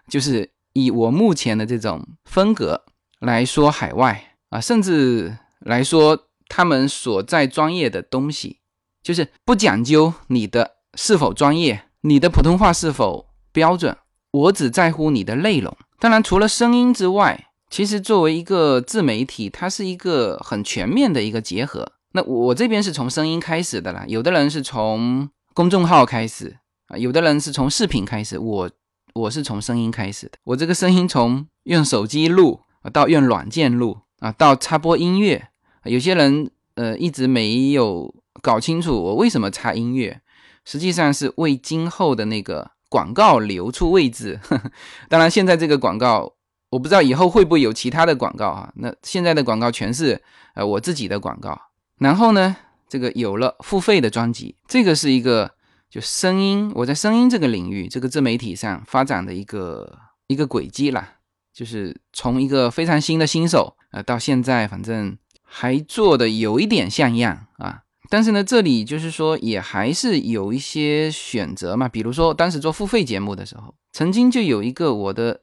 [0.09, 2.85] 就是以我目前的这种风格
[3.21, 8.59] 来说海外啊，甚至来说他们所在专业的东西，
[9.03, 13.97] 就是不讲究你的是否专业，你的普通话是否标准，
[14.31, 15.77] 我只在乎你的内容。
[15.99, 21.93] 当然，除了声音之外，其实作为一个自媒体，它是一个很全面的一个结合。
[22.13, 28.71] 那我这边是从声音开始的啦，有的人是从公众号开始啊，有的人是从视频开始，我
[29.15, 30.33] 我是从声音开始的。
[30.45, 35.49] 我这个声音从用手机录啊，到用软件录啊，到插播音乐。
[35.85, 40.21] 有些人呃一直没有搞清楚我为什么插音乐，
[40.65, 44.39] 实际上是为今后的那个广告留出位置。
[44.43, 44.71] 呵 呵
[45.09, 46.33] 当然，现在这个广告
[46.71, 48.73] 我不知道以后会不会有其他的广告啊。
[48.77, 50.23] 那现在的广告全是
[50.55, 51.61] 呃我自己的广告。
[51.99, 52.57] 然后呢，
[52.89, 55.53] 这个有了付费的专辑，这个是一个
[55.93, 61.17] 就声音，我在声音这个领域，这个自媒体上发展的一个一个轨迹啦，
[61.53, 67.83] 就是从一个非常新的新手啊，到现在反正还做的有一点像样啊。
[68.09, 75.43] 但是呢，这里就是说也还是有一些选择嘛，比如说当时做付费节目的时候，曾经就有一个我的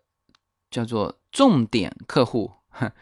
[0.72, 2.54] 叫做重点客户，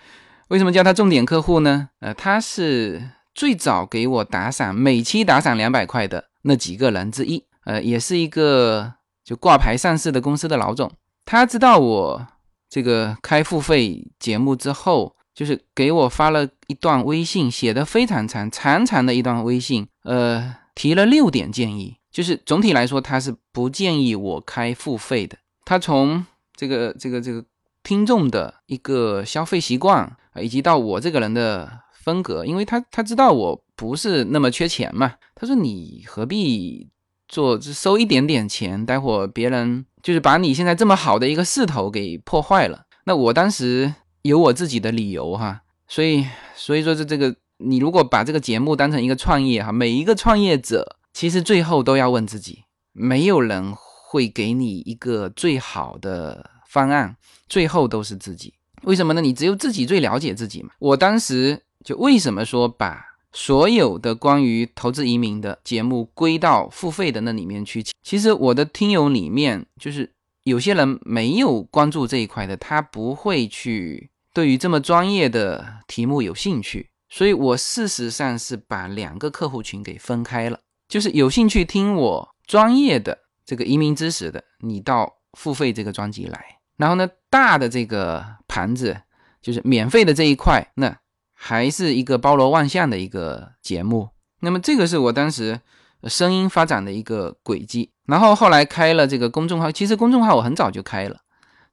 [0.50, 1.92] 为什么叫他重点客户呢？
[2.02, 3.12] 呃，他是。
[3.38, 10.92] 最早给我打赏，每期打赏两百块的那几个人之一，呃，也是一个就挂牌上市的公司的老总。
[11.26, 12.28] 他知道我
[12.70, 21.98] 这个开付费节目之后，就是给我发了一段微信，写的非常长，长长的一段微信，呃，提了六点建议。
[22.10, 25.38] 就是总体来说，他是不建议我开付费的。
[25.66, 27.44] 他从这个这个这个
[27.84, 31.82] 听众的一个消费习惯，以及到我这个人的。
[32.08, 36.90] 风格，因为他他知道我不是那么缺钱嘛，他说你何必
[37.28, 42.86] 做收一点点钱，待会儿别人就是把你现在这么好的一个势头给破坏了。
[43.06, 57.16] 那我当时有我自己的理由哈，所以所以说这这个你如果把这个节目当成一个创业哈，每一个创业者其实最后都要问自己，没有人会给你一个最好的方案，
[57.48, 58.56] 最后都是自己。
[58.84, 59.22] 为什么呢？
[59.22, 60.70] 你只有自己最了解自己嘛。
[60.80, 61.62] 我当时。
[61.86, 63.02] 就为什么说把
[63.40, 67.86] 所有的关于投资移民的节目归到付费的那里面去？
[68.02, 76.90] 其实我的听友里面，就是有些人没有关注这一块的，他不会去对于这么专业的题目有兴趣。
[77.10, 86.44] 所以我事实上是把两个客户群给分开了，就是有兴趣听我专业的这个移民知识的，你到付费这个专辑来。
[86.76, 89.00] 然后呢，大的这个盘子
[89.44, 90.98] 就是免费的这一块，那。
[91.40, 95.62] 还是一个包罗万象的一个节目，那么这个是我当时
[96.06, 97.92] 声音发展的一个轨迹。
[98.08, 101.18] 然后后来开了这个公众号，其实公众号我很早就开了，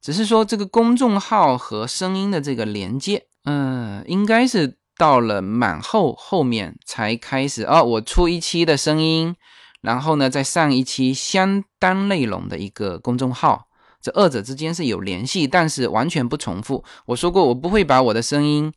[0.03, 7.83] 只是说这个公众号和声音的这个连接，嗯，应该是到了满后后面才开始哦。
[7.83, 9.35] 我出一期的声音，
[9.81, 13.68] 然后呢再上一期相当内容的一个公众号，
[14.03, 16.85] 这二者之间是有联系，但是完全不重复。
[17.07, 18.72] 我说过，我不会把我的声音。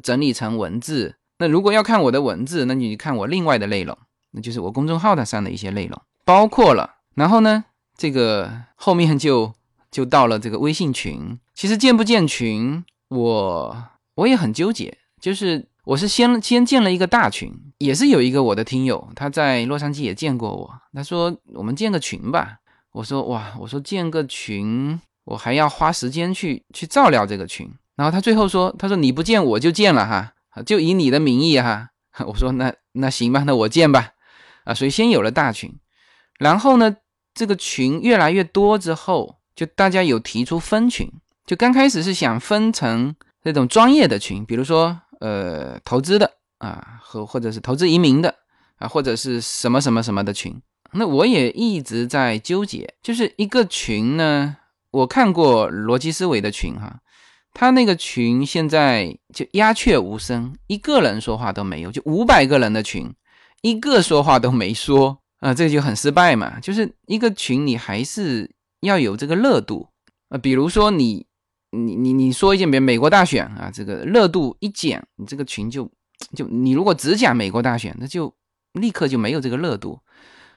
[0.00, 3.98] 整理成文字，那如果要看我的文字，那你看我另外的内容，
[4.30, 6.96] 那就是我公众号的上的一些内容，包括了。
[7.14, 7.64] 然后呢，
[7.96, 9.52] 这个后面就
[9.90, 11.38] 就到了这个微信群。
[11.54, 14.96] 其实建不建群，我我也很纠结。
[15.20, 22.58] 就是我是先先建了一个大群，也是有一个我的听友，他在洛杉矶也见过我，他说我们建个群吧。
[22.92, 27.70] 我说哇，我说建个群，我还要花时间去去照料这个群。
[27.96, 31.90] 然后他最后说：“他说你不见我就见了哈，就以你的名义哈。
[32.26, 34.10] ”我说：“那那行吧，那我见吧。”
[34.64, 35.76] 啊，所以先有了大群，
[36.38, 36.96] 然后呢，
[37.34, 41.10] 这个群越来越多之后，就大家有提出分群。
[41.44, 48.32] 就刚开始是想分成那种专业的群，比如说呃投资的啊，和或者是投资移民的
[48.78, 50.62] 啊，或者是什么什么什么的群。
[50.92, 54.56] 那我也一直在纠结，就是一个群呢，
[54.92, 57.00] 我看过逻辑思维的群哈。
[57.54, 63.12] 他那个群现在就鸦雀无声，一个人说话都没有，就五百个人的群，
[63.60, 65.18] 一个说话都没说。
[65.40, 66.60] 啊，这就很失败嘛。
[66.60, 68.48] 就是一个群，你还是
[68.82, 69.88] 要有这个热度
[70.28, 70.38] 啊。
[70.38, 71.26] 比如说你
[71.72, 75.90] 你你你说一件，比如美国大选啊，这个热度一减，你这个群就
[76.36, 78.32] 就你如果只讲美国大选，那就
[78.74, 79.98] 立刻就没有这个热度。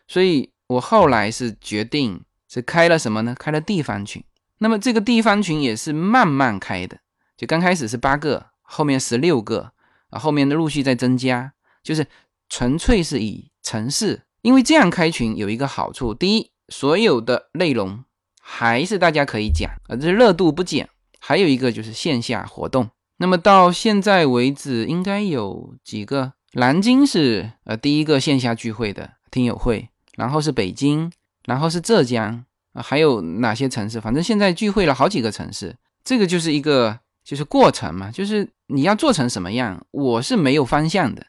[0.07, 3.35] 所以我后来是决定是开了什么呢？
[3.39, 4.23] 开了地方群。
[4.65, 6.97] 那么这个地方群也是慢慢开的，
[7.37, 9.73] 就刚开始是八个，后面十六个
[10.09, 12.07] 啊，后面的陆续在增加，就是
[12.49, 18.03] 纯粹是以城市，因为这样开群有一个好处，第一，所有的内容
[18.41, 20.87] 还是大家可以讲啊，这热度不减；
[21.19, 22.89] 还有一个就是线下活动。
[23.17, 26.33] 那么到现在为止，应该有几个？
[26.53, 31.11] 南京是呃第一个线下聚会的听友会，然后是北京，
[31.43, 32.44] 然后是浙江。
[32.75, 33.99] 啊，还有哪些城市？
[33.99, 41.25] 反正现在聚会了好几个城市，这个就是一个就是过程嘛，就是你要做成什么样，我是没有方向的，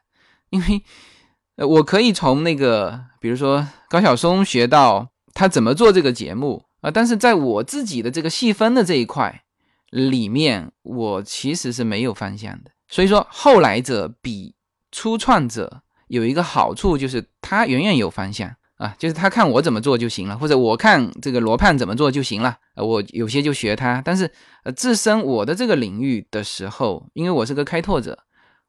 [0.51, 0.83] 因为
[1.55, 9.43] 呃，我可以从那个比如说高晓松学到他怎么做这个节目啊，但是在我自己的这个细分的这一块
[9.91, 12.73] 里面，我其实是没有方向的。
[12.89, 14.55] 所以说，后来者比
[14.91, 18.55] 初创者有一个好处，就是他远远有方向。
[18.77, 22.59] 啊，就是他看我怎么做就行了，或者我看这个罗胖怎么做就行了。
[22.75, 24.31] 我有些就学他，但是
[24.65, 28.19] 呃，自身我的这个领域的时候，因为我是个开拓者，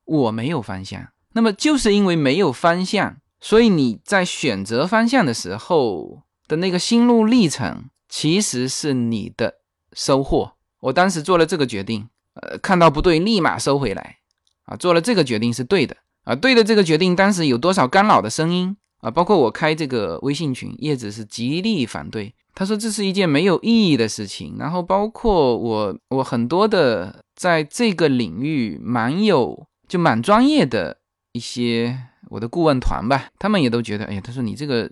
[0.05, 1.09] 我没有方向。
[1.33, 9.55] 那么就是因为没有方向，所以你在选择方向的时候的那个心路历程，其实是你的
[9.91, 10.53] 收获。
[10.79, 12.07] 我当时做了这个决定，
[12.41, 14.19] 呃，看到不对立马收回来，
[14.63, 18.77] 啊，做了这个决定是对的，啊，对的这个决定，当时有多少干扰的声音？
[18.99, 22.33] 啊，包括我开这个微信群，叶子是极力反对。
[22.55, 24.55] 他说这是一件没有意义的事情。
[24.57, 30.97] 然后包括我，我很多的在这个领域蛮有就蛮专业的
[31.33, 31.95] 一些
[32.29, 34.89] 我的顾问团吧，他们也都觉得，哎呀，他说你这个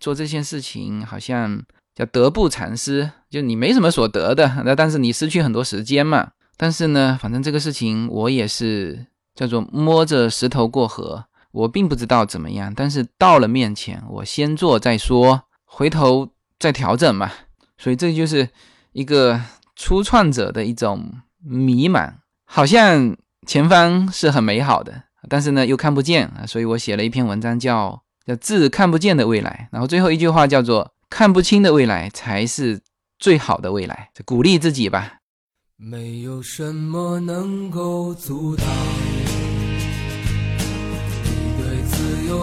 [0.00, 1.62] 做这件事情好像
[1.94, 6.30] 叫得不偿失，就你没什么所得的，那但是你失去很多时间嘛。
[6.56, 11.26] 但是呢，反正这个事情我也是叫做摸着石头过河。
[11.52, 17.30] 我并不知道怎么样，但是到了面前，我先做再说，回头再调整嘛。
[17.78, 18.48] 所以这就是
[18.92, 19.40] 一个
[19.76, 26.46] 初创者的一种迷茫，好像前方是很美好的，但是呢又看不见啊。
[26.46, 32.80] 所以我写了一篇文章，叫叫字看不见的未来，然后最后一句话叫做看不清的未来才是
[33.18, 35.18] 最好的未来，鼓励自己吧。
[35.76, 38.66] 没有什么能够阻挡。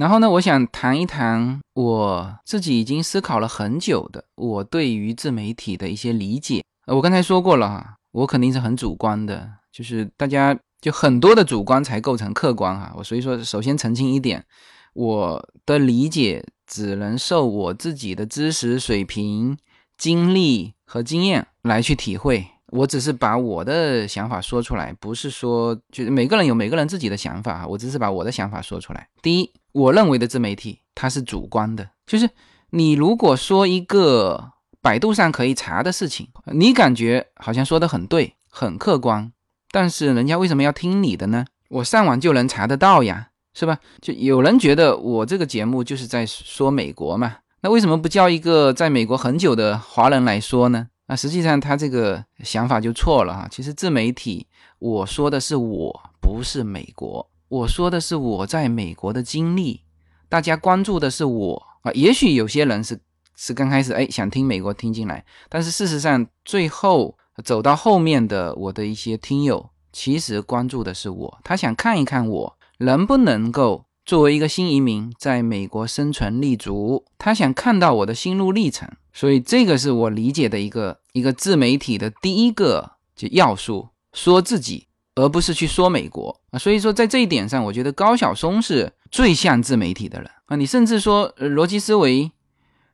[0.00, 6.64] 然后呢，我想谈一谈我自己已经思考了很久的我对于自媒体的一些理解。
[6.86, 12.94] 呃，我刚才说过了哈，我肯定是很主观的，就是大家就很多的主观才构成客观哈。
[12.96, 14.42] 我所以说，首先澄清一点，
[14.94, 19.58] 我的理解只能受我自己的知识水平、
[19.98, 22.46] 经历和经验来去体会。
[22.68, 29.06] 我只是把我的想法说出来，不是说就是每个人有每个人自己的想法哈我只是把我的想法说出来。
[29.20, 32.28] 第一，我认为的自媒体它是主观的，就是
[32.70, 39.32] 你如果说一个百度上可以查的事情，你感觉好像说的很对，很客观，
[39.70, 41.44] 但是人家为什么要听你的呢？
[41.68, 43.78] 我上网就能查得到呀，是吧？
[44.00, 50.88] 就有人觉得我这个节目就是在说美国嘛，那为什么不叫一个在美国很久的华人来说呢？
[51.06, 53.48] 那实际上他这个想法就错了哈。
[53.50, 54.46] 其实自媒体，
[54.80, 57.29] 我说的是我，不是美国。
[57.50, 59.82] 我说的是我在美国的经历，
[60.28, 61.90] 大家关注的是我啊。
[61.94, 63.00] 也许有些人是
[63.36, 78.88] 是刚开始哎想听美国听进来，但是事实上最后走到后面的我的一些听友，其实关注的是我，他想看一看我能不能够作为一个新移民在美国生存立足，他想看到我的心路历程。
[79.12, 84.86] 所以这个是我理解的一个一个自媒体的第一个就要素，说自己。
[85.20, 90.56] 而不是去说美国啊，所以说在这一点上，我觉得高晓松是最像自媒体的人啊。
[90.56, 92.32] 你甚至说逻辑思维，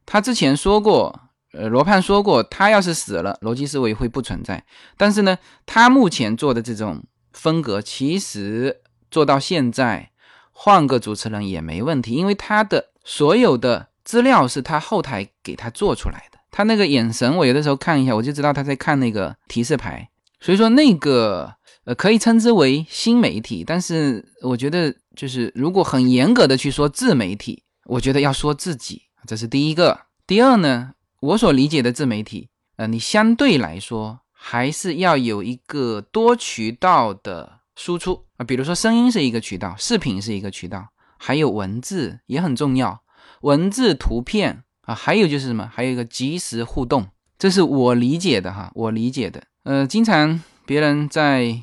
[0.05, 1.21] 他之前说过，
[1.53, 4.65] 呃，罗胖说过，他要是死了，逻辑思维会不存在。
[4.97, 10.11] 但是呢，他目前做的这种风格，其实做到现在，
[10.51, 16.39] 换个主持人也没问题，因为他的所有的资料是他后台给他做出来的。
[16.51, 20.09] 他那个眼神，我有的时候看一下，我就知道他在看那个提示牌。
[20.41, 21.55] 所以说那个。
[21.87, 30.01] 呃，可以称之为新媒体，但是我觉得，就是如果很严格的去说自媒体，我觉得要说自己，这是第一个。
[30.27, 43.01] 第二呢，我所理解的自媒体，呃，你相对来说还是要有一个多渠道的输出啊，比如说声音是一个渠道，视频是一个渠道，还有文字也很重要，
[43.43, 47.07] 文字、图片啊，还有就是什么，还有一个即时互动，
[47.39, 49.45] 这是我理解的哈，我理解的。
[49.63, 51.63] 呃，经常别人在。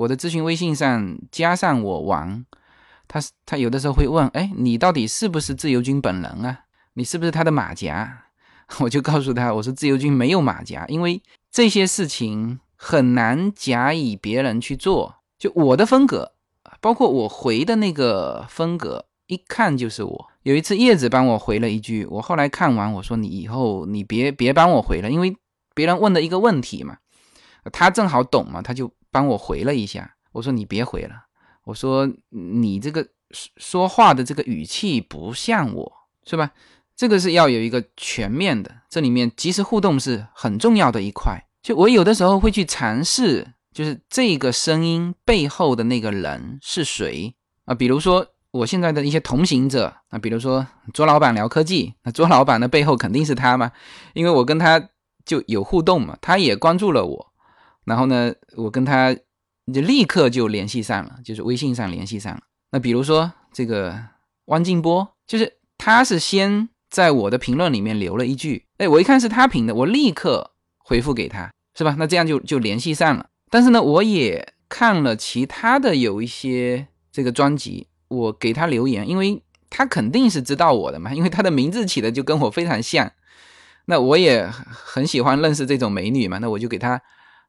[0.00, 2.46] 我的咨询微信上加上我玩，
[3.06, 6.60] 他他有的时候会问，哎，你到底是不是自由军本人啊？
[6.94, 8.24] 你是不是他的马甲？
[8.80, 15.16] 我就告诉他，我说自由军没有马甲，因为这些事情很难假以别人去做。
[15.38, 16.32] 就我的风格，
[16.80, 20.30] 包括我回的那个风格，一看就是我。
[20.44, 25.36] 有一次叶子帮我回了一句，我后来看完，我说你以后你别别帮我回了，因为
[25.74, 26.96] 别人问的一个问题嘛，
[27.70, 28.90] 他正好懂嘛，他就。
[29.10, 31.26] 帮我回了一下，我说你别回了，
[31.64, 33.06] 我说你这个
[33.56, 35.92] 说话的这个语气不像我，
[36.24, 36.52] 是吧？
[36.96, 41.46] 这个是要有一个全面的，这里面即时互动是很重要的一块。
[41.62, 47.34] 就我有的时候会去尝试，就是这个声音背后的那个人是谁
[47.64, 47.74] 啊？
[47.74, 53.72] 比如说我现在的一些同行者啊，比如说卓老板聊科技，那卓老板的背后肯定是他嘛，
[54.12, 54.90] 因为我跟他
[55.24, 57.29] 就有互动嘛，他也关注了我。
[57.84, 59.14] 然后呢，我跟他
[59.72, 62.40] 就立刻就联系上了，就是微信上联系上了。
[62.72, 63.98] 那比如说这个
[64.46, 71.96] 汪静波，就是他是先在我的评论里面留了一句，哎，我一看是他评的，我立刻回复给他，是吧？
[71.98, 73.26] 那这样就就联系上了。
[73.48, 83.12] 但是呢，我也看了其他的有一些这个专辑，我给他留言，因为他肯定是知道我的嘛，因为他的名字起的就跟我非常像。
[83.86, 87.00] 那我也很喜欢认识这种美女嘛，那我就给他。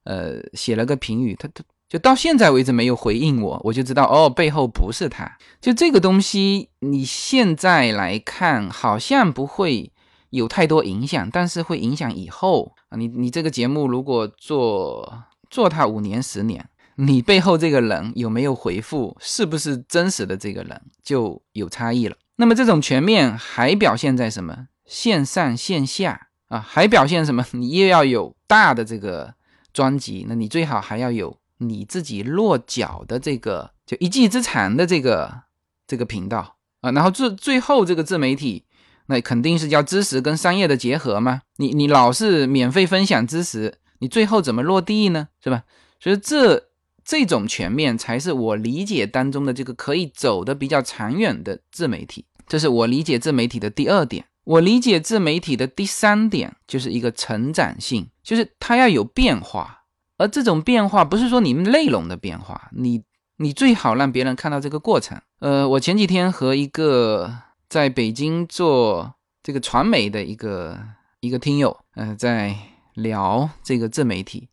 [0.03, 5.29] 呃，写了个评语，他他就到现在为止没有回应我，我就知道哦，背后不是他。
[5.59, 9.91] 就这个东西，你现在来看好像不会
[10.29, 12.97] 有太多影响，但是会影响以后啊。
[12.97, 22.15] 你你这个节目如果做做它五年十年，你背后这个人有没有回复，是不是真实的这个人就有差异了。
[22.37, 24.67] 那么这种全面还表现在什么？
[24.85, 27.45] 线上线下啊，还表现什么？
[27.51, 29.35] 你又要有大的这个。
[29.73, 35.43] 专辑，那你最好还要有你自己落脚的这个，就一技之长的这个
[35.87, 36.91] 这个频道啊。
[36.91, 38.65] 然后最最后这个自媒体，
[39.07, 41.41] 那肯定是叫知识跟商业的结合嘛。
[41.57, 45.29] 你你老是免费分享知识，你最后怎么落地呢？
[45.43, 45.63] 是吧？
[45.99, 46.69] 所以这
[47.03, 52.25] 这种全面才是我理解当中的这个可以走的比较长远的自媒体。
[52.47, 54.25] 这是我理解自媒体的第二点。
[54.43, 59.83] 我理解自媒体的第三点就是一个成长性，就是它要有变化，
[60.17, 63.03] 而这种变化不是说你们内容的变化，你
[63.37, 65.19] 你最好让别人看到这个过程。
[65.39, 67.33] 呃，我前几天和一个
[67.67, 70.79] 在北京做这个传媒的一个
[71.19, 72.55] 一个听友，呃，在
[72.93, 74.49] 聊这个自媒体，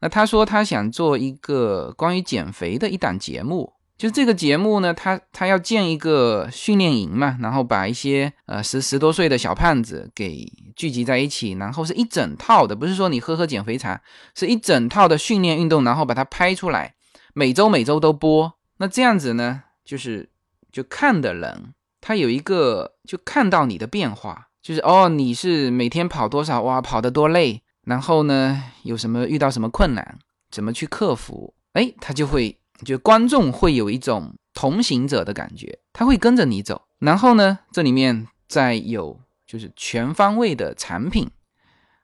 [0.00, 3.72] 那他说他想做一个关于减肥的一档节目。
[3.98, 10.46] 就这个节目呢，他他要建一个训练营嘛，然后把一些呃十十多岁的小胖子给
[10.76, 14.00] 聚集在一起，然后是一整套的，不是说你喝喝减肥茶，
[14.36, 16.94] 是一整套的训练运动，然后把它拍出来，
[17.34, 18.54] 每周每周都播。
[18.76, 20.30] 那这样子呢，就是
[20.70, 30.20] 就看的人他有一个就看到你的变化，就是哦你是每天跑多少哇，跑得多累，然后呢有什么遇到什么困难，
[30.52, 32.57] 怎么去克服，哎他就会。
[32.84, 36.82] 就观众会有一种同行者的感觉，他会跟着你走。
[37.00, 41.28] 然后呢，这里面再有就是全方位的产品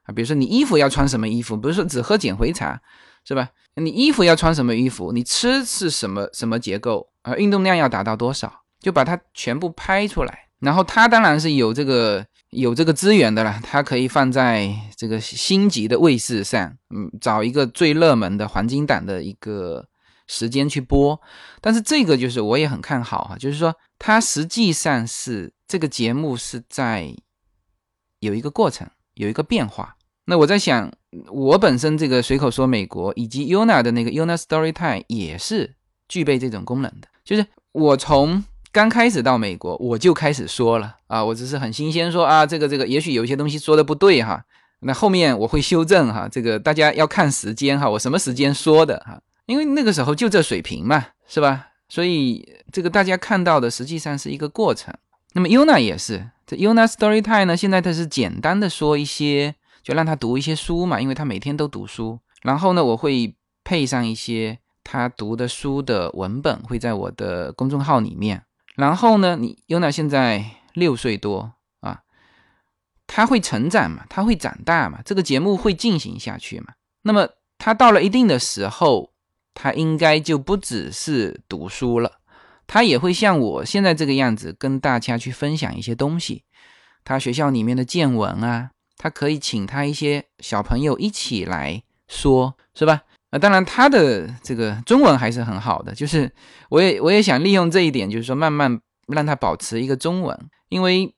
[0.03, 2.81] 啊，比如说你衣服要穿什么衣服，不是说只喝减肥茶，
[3.23, 3.49] 是吧？
[3.75, 7.35] 你衣服要穿什么衣服，你吃是什么什么结构啊？
[7.35, 10.47] 运动量要达到多少，就把它全部拍出来。
[10.59, 19.87] 然后他当然是有这个有这个资源的了，他可以放在这个星级的卫视上，嗯，找一个最热门的黄金档的一个。
[20.27, 21.19] 时间去播。
[21.61, 27.15] 但是这个就是我也很看好哈，就是说它实际上是这个节目是在
[28.19, 29.95] 有一个过程，有一个变化。
[30.25, 30.91] 那我在想，
[31.29, 35.75] 我本身这个随口说美国以及 UNA 的那个 UNA Story Time 也是
[36.07, 44.43] 具备这种功能的，就是我从刚开始到美国我就开始说了啊，我只是很新鲜说啊，这个这个也许有一些东西说的不对哈。
[44.79, 49.21] 那后面我会修正哈，这个大家要看时间哈，我什么时间说的哈？
[49.45, 51.67] 因为那个时候就这水平嘛，是吧？
[51.87, 54.93] 所以这个大家看到的实际上是一个过程。
[55.33, 62.19] 那么 Yuna 也是，这 Yuna Story Time 呢，现在它是简单的说一些，就让他读一些书嘛，因为他每天都读书。
[62.41, 68.43] 然后呢，我会配上一些他读的书的文本，会在我的公众号里面。
[68.75, 70.43] 然后呢，你 Yuna 现在
[70.73, 72.01] 六岁多啊。
[73.07, 74.05] 他会成长嘛？
[74.09, 74.99] 他会长大嘛？
[75.05, 76.73] 这个节目会进行下去嘛？
[77.03, 77.27] 那么
[77.57, 79.11] 他到了一定的时候，
[79.55, 82.19] 他应该就不只是读书了，
[82.67, 86.43] 他也会像我现在这个样子，跟大家去分享一些东西。
[87.03, 93.01] 他学校里面的见闻啊，他可以请他一些小朋友一起来说，是吧？
[93.31, 96.31] 那当然，他的这个中文还是很好的，就是
[96.69, 100.37] 我也我也想利用这一点，就是说慢慢让他保持一个中文，
[100.69, 101.15] 因为。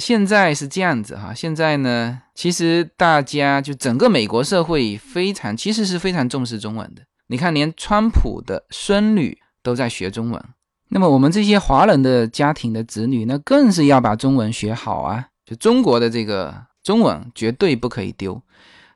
[0.00, 7.02] 现在是这样子哈，现在呢，其实大家就整个美国社会非常，其实是非常重视中文的。
[7.28, 10.42] 你看，连川普的孙女都在学中文，
[10.88, 15.26] 那么我们这些华人的家庭的子女，那更是要把中文学好啊！
[15.44, 18.40] 就中国的这个中文绝对不可以丢，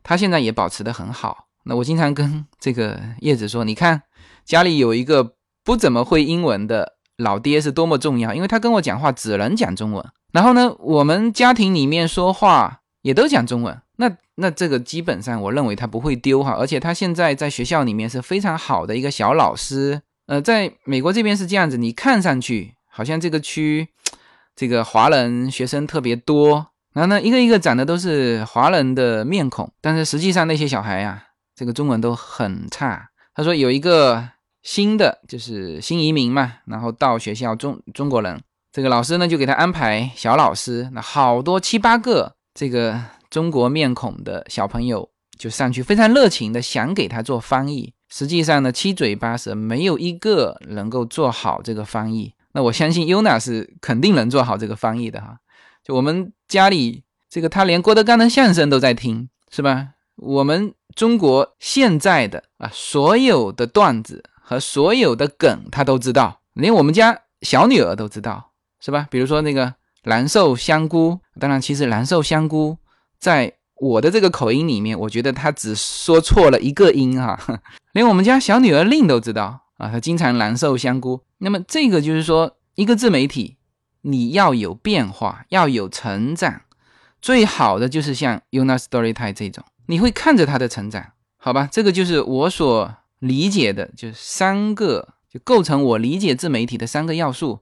[0.02, 1.46] 他现在也保持得很好。
[1.64, 4.02] 那我经常跟这个叶子说，你看
[4.44, 10.04] 家里有一个不怎么会英文的老爹是多么重要，因为他跟我讲话只能讲中文。
[10.32, 20.00] 然后呢，我们家庭里面说话也都讲中文，那那这个基本上我认为他不会丢哈，而且他现在在学校里面是非常好的一个小老师。
[20.26, 23.88] 呃，在美国这边是这样子，你看上去好像这个区
[24.56, 31.24] 这个华人学生特别多，然后呢一个一个长得都是华人的面孔，但是实际上那些小孩呀，
[31.54, 33.10] 这个中文都很差。
[33.34, 34.26] 他说有一个
[34.62, 38.40] 新的就是新移民嘛，然后到学校中中国人。
[38.72, 42.98] 这个老师呢，就给他安排小老师，那好多七八个这个
[43.32, 45.08] 中国面孔的小朋友
[45.38, 47.94] 就上去，非常热情的想给他做翻译。
[48.10, 52.34] 实际上呢，七嘴八舌，没有一个能够做好这个翻译。
[52.52, 55.38] 那我相信 Yuna 是肯定能做好这个翻译的哈。
[55.82, 59.88] 就我们家里这个，他连郭德纲的相声都在听，是吧？
[60.16, 68.50] 我们中国现在的啊，所有的段子和所有的梗他都知道，连我们家小女儿都知道。
[68.84, 69.06] 是吧？
[69.10, 69.72] 比如说那个
[70.02, 72.76] 蓝瘦香菇，当然，其实蓝瘦香菇
[73.22, 77.38] 在我的这个口音里面，我觉得他只说错了一个音哈。
[77.94, 81.20] 连我们家小女儿令都知道啊，她经常蓝瘦香菇。
[81.38, 83.58] 那么这个就是说，一个自媒体
[84.00, 86.62] 你要有变化，要有成长，
[87.20, 91.68] 最好的就是像 Una Storytime 这种，你会看着他的成长，好吧？
[91.70, 97.60] 这个就是我所理解的，就是三个就构成我理解自媒体的三个要素。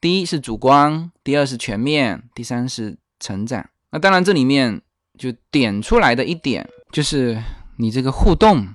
[0.00, 3.68] 第一是主观，第二是全面，第三是成长。
[3.90, 4.82] 那当然，这里面
[5.20, 7.42] 就点出来的一点就是，
[7.76, 8.68] 你这个互动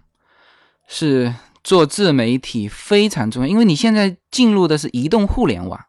[0.88, 1.34] 是
[1.64, 5.80] 做自媒体非常重要，因为你现在进入的是移动互联网，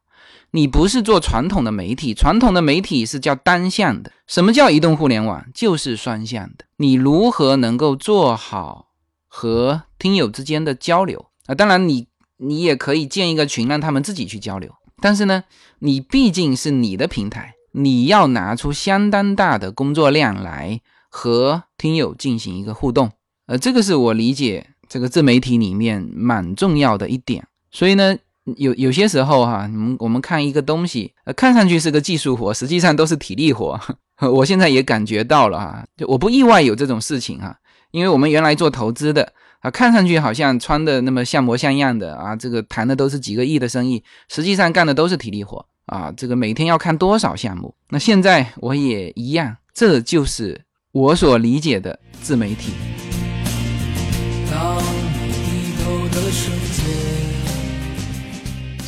[0.53, 2.15] 你不是做传统的媒体。
[2.15, 5.45] 传统的媒体是叫单向的，什么叫移动互联网？
[5.53, 6.65] 就是双向的。
[6.79, 8.89] 你如何能够做好
[9.29, 11.55] 和听友之间的交流啊？
[11.55, 14.73] 当然，你你也可以建一个群，让他们自己去交流。
[15.03, 15.45] 但是呢，
[15.81, 23.11] 你毕竟是你的平台，你要拿出相当大的工作量来和听友进行一个互动，
[23.47, 27.47] 呃，这个是我理解这个自媒体里面蛮重要的一点。
[27.71, 28.17] 所以呢，
[28.57, 33.79] 有有些时候哈，我们我们看一个东西，呃，看上去是个技术活，实际上都是体力活。
[34.33, 37.59] 我现在也感觉到了哈，就我不意外有这种事情哈，
[37.91, 39.33] 因为我们原来做投资的。
[39.61, 46.13] 啊，看上去好像穿的那么像模像样的啊，这个谈的都是几个亿的生意，实际上干的都是体力活啊。
[46.17, 47.75] 这个每天要看多少项目？
[47.89, 50.61] 那现在我也一样，这就是
[50.93, 52.73] 我所理解的自媒体。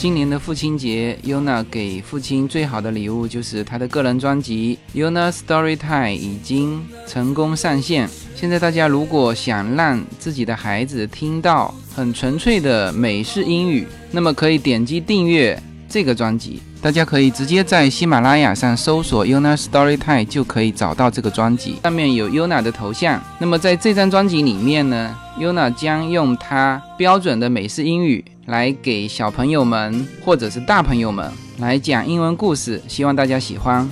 [0.01, 8.09] 今年的父亲节，Yuna 给父亲最好的礼物就是他的个人专辑《Yuna Story Time》已经成功上线。
[8.37, 16.63] 现在大家如果想让自己的孩子听到很纯粹的美式英语，那么可以点击订阅这个专辑。
[16.81, 23.21] 大家可以直接在喜马拉雅上搜索 Yuna Storytime 就可以找到这个专辑，上面有 Yuna 的头像。
[23.41, 33.89] 那么在这张专辑里面呢，Yuna 将用它标准的美式英语来给小朋友们或者是大朋友们来讲英文故事，希望大家喜欢。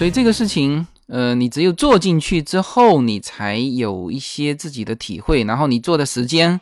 [0.00, 0.86] 所以这个事情。
[1.08, 5.44] 呃，你只有做进去之后，你才有一些自己的体会。
[5.44, 6.58] 然后你做的时间，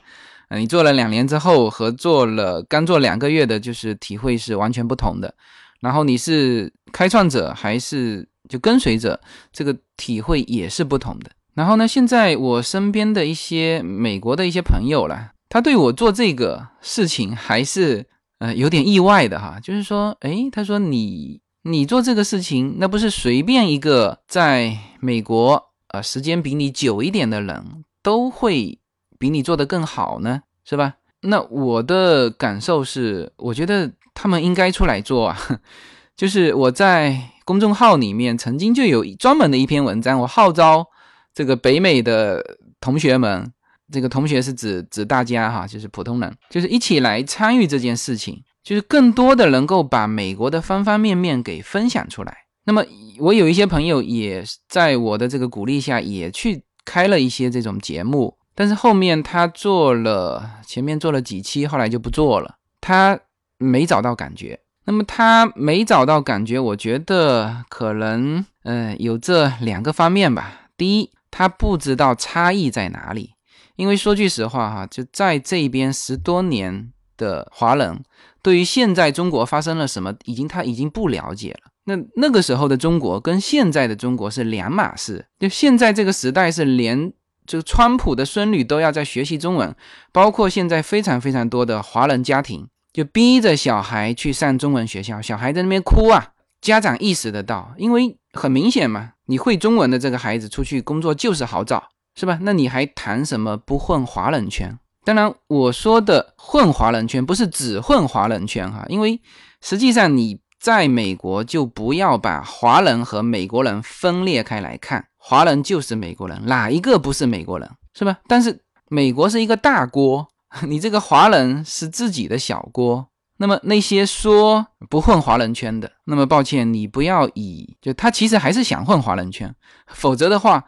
[0.48, 5.32] 呃，你做了两年之后和做了刚做两个月的，就是体会是完全不同的。
[5.78, 9.20] 然后你是开创者还是就跟随者，
[9.52, 11.30] 这个体会也是不同的。
[11.54, 18.04] 然后呢，现在我身边的一些美国的一些朋友了，他对我做这个事情还是
[18.40, 21.40] 呃有点意外的哈，就是说，诶，他说你。
[21.62, 28.78] 你做这个事情，那不是随便一个在美国呃时间比你久一点的人都会
[29.18, 30.94] 比你做得更好呢，是吧？
[31.22, 35.36] 那我的感受是，我觉得他们应该出来做啊。
[36.16, 40.86] 就是我在公众号里面曾经就有专门的一篇文章，我号召
[41.34, 43.52] 这个北美的同学们，
[43.92, 48.42] 这个同学是指指大家哈，就是普通人，就是一起来参与这件事情。
[48.68, 52.36] 就是更多的能够把美国的方方面面给分享出来。
[52.64, 52.84] 那么
[53.18, 58.36] 我有一些朋友也在我的这个鼓励下，也去开了一些这种节目。
[58.54, 62.56] 但是后面他做了前面做了几期，后来就不做了。
[62.82, 63.18] 他
[63.56, 64.60] 没找到感觉。
[64.84, 70.68] 那么他没找到感觉，我觉得可能呃有这两个方面吧。
[70.76, 73.30] 第一，他不知道差异在哪里。
[73.76, 78.02] 因为说句实话哈，就在这边十多年的华人。
[78.42, 81.70] 对于现在中国发生了什么，已经他已经不了解了。
[81.84, 85.26] 那那个时候的中国跟现在的中国是两码事。
[85.38, 87.12] 就现在这个时代是连
[87.46, 89.74] 这个川普的孙女都要在学习中文，
[90.12, 102.38] 包括现在非常非常多的华人家庭就逼着小孩去上中文学校，小孩在那边哭啊，家长意识得到，因为很明显嘛，你会中文的这个孩子出去工作就是好找，是吧？
[102.42, 104.78] 那你还谈什么不混华人圈？
[105.08, 109.18] 当然，我说的混华人圈不是只混华人圈哈，因为
[109.62, 118.18] 实际上你在美国就不要把华人和美国人分裂开来看，华人就是美国人，哪一个不是美国人，是吧？
[118.26, 120.28] 但是美国是一个大锅，
[120.66, 123.08] 你这个华人是自己的小锅。
[123.38, 129.54] 那么那些说不混华人圈的，那么抱歉，你不要以就他其实还是想混华人圈，
[129.86, 130.66] 否则的话，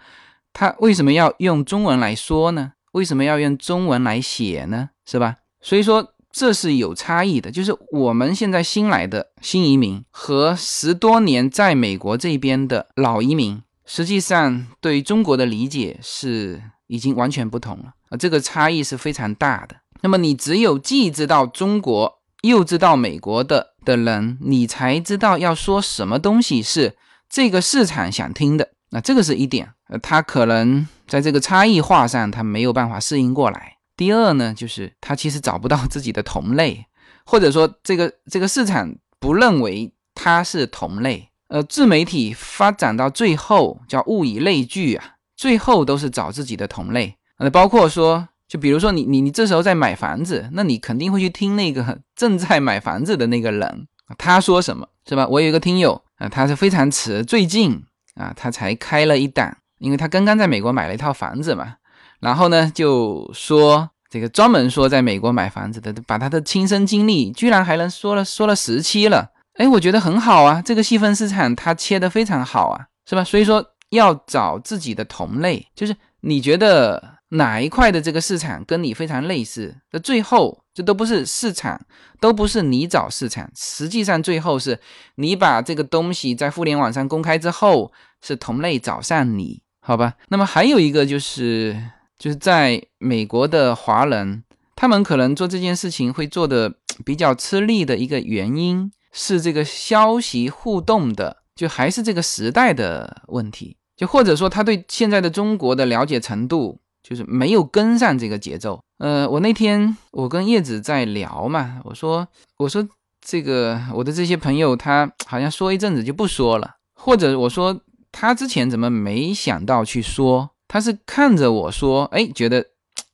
[0.55, 2.73] 他为什么要用中文来说呢？
[2.93, 4.91] 为什么要用中文来写呢？
[5.07, 5.37] 是吧？
[5.61, 7.51] 所以说这是有差异的。
[7.51, 18.17] 就是我们现在新来的新移民和十多年在美国这边的老移民，实际上对中国的理解是已经完全不同了啊！
[18.17, 19.77] 这个差异是非常大的。
[20.03, 26.97] 那么你只有既知道中国又知道美国的的人，你才知道要说什么东西是
[27.29, 28.71] 这个市场想听的。
[28.91, 30.89] 那这个是一点，呃，他可能。
[31.11, 33.79] 在这个差异化上，他没有办法适应过来。
[33.97, 36.87] 第二呢，就是他其实找不到自己的同类，
[37.27, 41.29] 或者说这个这个市场不认为他是同类。
[41.49, 47.17] 呃，自媒体发展到最后叫物以类聚啊，最后都是找自己的同类。
[47.39, 55.27] 呃，包括说，就比如说你你你这时候在买房子，那你肯定会去听那个 正在买房子的那个人他说什么是吧？
[55.27, 57.83] 我有一个听友啊，他是非常迟，最近
[58.15, 59.57] 啊，他才开了一档。
[59.81, 61.75] 因为他刚刚在美国买了一套房子嘛，
[62.21, 73.25] 然后呢，就说这个专门说在美国买房子的，把他的亲身经历居然还能说了说了十期了，哎，我觉得很好啊，这个细分市场他切得非常好啊，是吧？
[73.25, 81.81] 所以说要找自己的同类，就是你觉得哪一块的这个市场跟你非常类似，那最后这都不是市场，
[82.21, 84.79] 都不是你找市场，实际上最后是
[85.15, 89.63] 你把这个东西在互联网上公开之后，是同类找上你。
[89.91, 91.77] 好吧，那么还有一个就是，
[92.17, 94.45] 就是在美国的华人，
[94.77, 96.73] 他们可能做这件事情会做的
[97.05, 108.81] 比较吃力的一个原因是这个消息互动的，就还是这个时代的问题，就或者说他对现在的中国的了解程度就是没有跟上这个节奏。
[108.99, 112.29] 呃，我那天我跟叶子在聊嘛，我说
[112.59, 112.89] 我说
[113.27, 117.81] 这个我的这些朋友他好像说一阵子就不说了，或者我说。
[118.13, 120.51] 他之前怎么没想到去说？
[120.69, 122.65] 他是看着我说，哎，觉得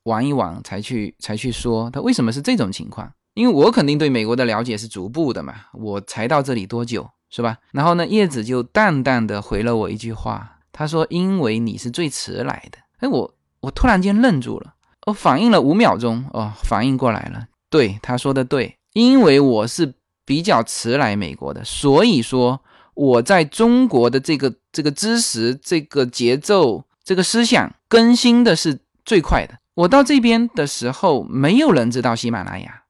[0.04, 1.90] 玩一玩才去才去说。
[1.90, 3.10] 他为什么是这种情况？
[3.34, 7.58] 因为我肯定对美国的了解是逐步的嘛，我才到这里多久，是吧？
[7.72, 14.74] 然后呢，叶子就淡淡的回了我一句话，他说：“因为你是最迟来的。”哎，我我突然间愣住了，
[15.06, 19.94] 我反应了五秒钟，哦，反应过来了，对，他说的对，因为我是
[20.24, 22.60] 比较迟来美国的，所以说
[22.94, 29.54] 我在中国的这个这个知识、这个节奏、这个思想更新的是最快的。
[29.72, 32.82] 我到这边的时候，没有人知道喜马拉雅。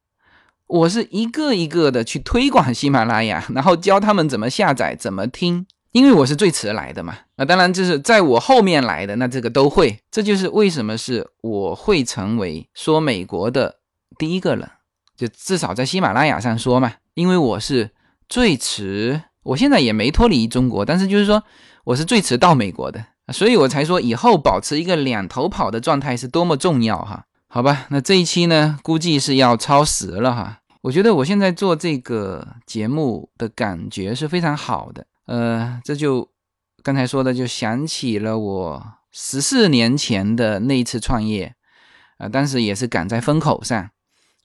[0.67, 7.19] 我是一个一个的去推广喜马拉雅，然后教他们怎么下载、怎么听，因为我是最迟来的嘛。
[7.37, 10.01] 那当然就是在我后面来的，那这个都会。
[10.11, 13.77] 这就是为什么是我会成为说美国的
[14.19, 14.69] 第一个人，
[15.17, 17.93] 就至少在喜马拉雅上说嘛，因为我是
[18.29, 19.23] 最迟。
[19.45, 21.41] 我现在也没脱离中国，但是就是说
[21.87, 27.27] 我是最迟到美国的，所以我才说以后保持一个两头跑的状态是多么重要哈。
[27.47, 30.59] 好吧，那这一期呢，估计是要超时了哈。
[30.83, 36.29] 我觉得我现在做这个节目的感觉是非常好的，呃，这就
[36.83, 41.55] 刚才说的，就想起了我十四年前的那一次创业，
[42.19, 43.91] 啊，当时也是赶在风口上。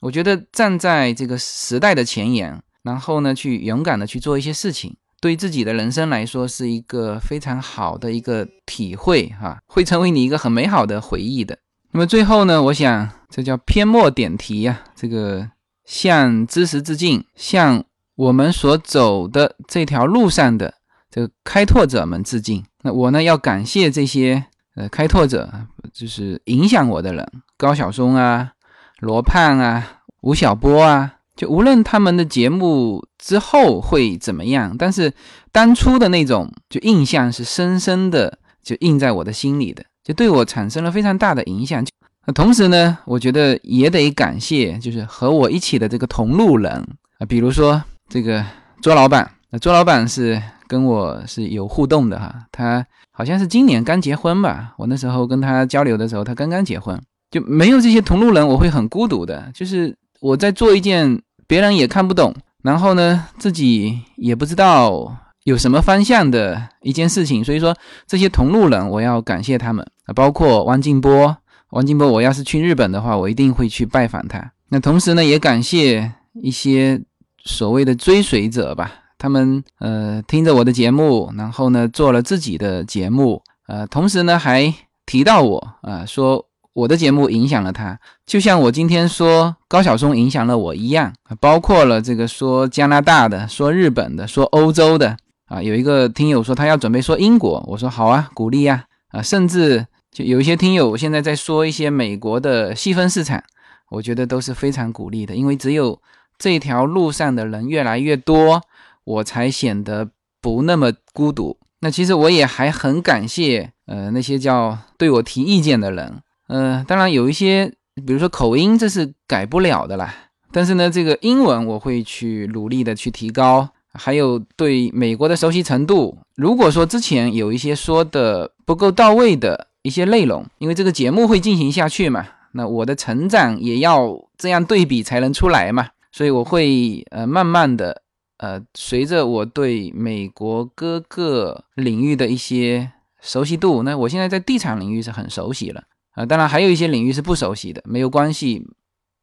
[0.02, 11.60] 我觉得站在这个时代的前沿，然后呢，去勇敢的去做一些事情，对自己的人生来说是一个非常好的一个体会哈，会成为你一个很美好的回忆的。
[11.92, 15.48] 那么最后呢，我想这叫篇末点题呀，这个
[15.86, 17.84] 向知识致敬，向
[18.16, 20.74] 我们所走的这条路上的
[21.12, 22.64] 这个开拓者们致敬。
[22.82, 24.46] 那我呢要感谢这些
[24.76, 28.54] 呃开拓者，就是影响我的人，高晓松啊、
[29.00, 35.12] 罗胖啊、吴晓波啊，就无论他们的节目之后会怎么样，但是
[35.52, 39.84] 当初的那种就印象是深深的就印在我的心里的。
[40.04, 41.86] 就对我产生了非常大的影响。
[42.34, 46.72] 同时呢，我觉得也得感谢，就是和我一起的这个同路人
[47.20, 48.44] 啊，比如说这个
[48.82, 49.30] 卓老板。
[49.52, 54.74] 那卓老板是跟我是有互动的哈，他好像是今年刚结婚吧。
[54.78, 59.52] 我那时候跟他交流的时候，他刚刚结婚，就没有这些同路人，我会很孤独的。
[59.54, 65.18] 就是我在做一件别人也看不懂，然后呢自己也不知道。
[65.44, 71.36] 有什么方向的一件事情，所以说这些同路人，我要感谢他们啊，包括王静波。
[71.72, 74.52] 王静波，我要是去日本的话，我一定会去拜访他。
[74.70, 77.02] 那同时呢，也感谢一些
[77.44, 84.72] 所谓的追随者吧，他们呃听着我的节目，然后呢做了自己的节目，呃，同时呢还
[85.08, 95.18] 提到我啊，说我的节目影响了他，就像我今天说高晓松影响了我一样，包括了这个说加拿大的，说日本的，说欧洲的。
[95.48, 103.44] 啊，有一个听友说他要准备说英国，我说好啊，鼓励呀，啊，甚至就有一些听友现在在说一些美国的细分市场，
[103.90, 106.02] 我觉得都是非常鼓励的，因为只有
[106.38, 108.62] 这条路上的人越来越多，
[109.04, 111.58] 我才显得不那么孤独。
[111.82, 116.22] 那其实我也还很感谢，呃，那些叫对我提意见的人，
[116.52, 117.74] 呃，当然有一些，
[118.06, 120.14] 比如说口音，这是改不了的啦，
[120.52, 123.70] 但是呢，这个英文我会去努力的去提高。
[123.94, 138.02] 还有对美国的熟悉程度，如果说之前有一些说的不够到位的一些内容，因为这个节目会进行下去嘛，那我的成长也要这样对比才能出来嘛，所以我会呃慢慢的
[138.38, 142.92] 呃随着我对美国各个领域的一些
[143.22, 148.66] 熟悉度，那我现在在地产领域是很熟悉了啊，当然还有一些领域是不熟悉的，没有关系，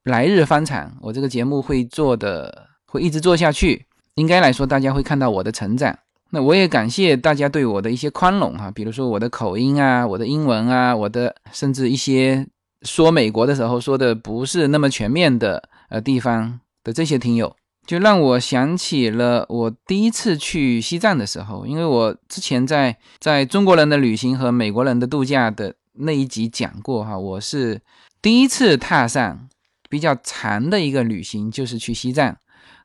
[0.05, 3.86] 来日方长，我这个节目会做的会一直做下去。
[4.14, 5.97] 应该来说，大家会看到我的成长。
[6.30, 12.47] 那我也感谢大家对我的一些宽容哈，比如说我的口音啊，我的英文啊，我的甚至一些
[12.82, 17.55] 说美国的时候说的不是那么全面的呃地方的这些听友，
[17.86, 27.80] 就让我想起了我第一次去西藏的时候，因为我之前在在中国人的旅行和美国人的度假的那一集讲过哈，我是
[28.22, 29.49] 第一次踏上
[29.88, 32.36] 比较长的一个旅行，就是去西藏。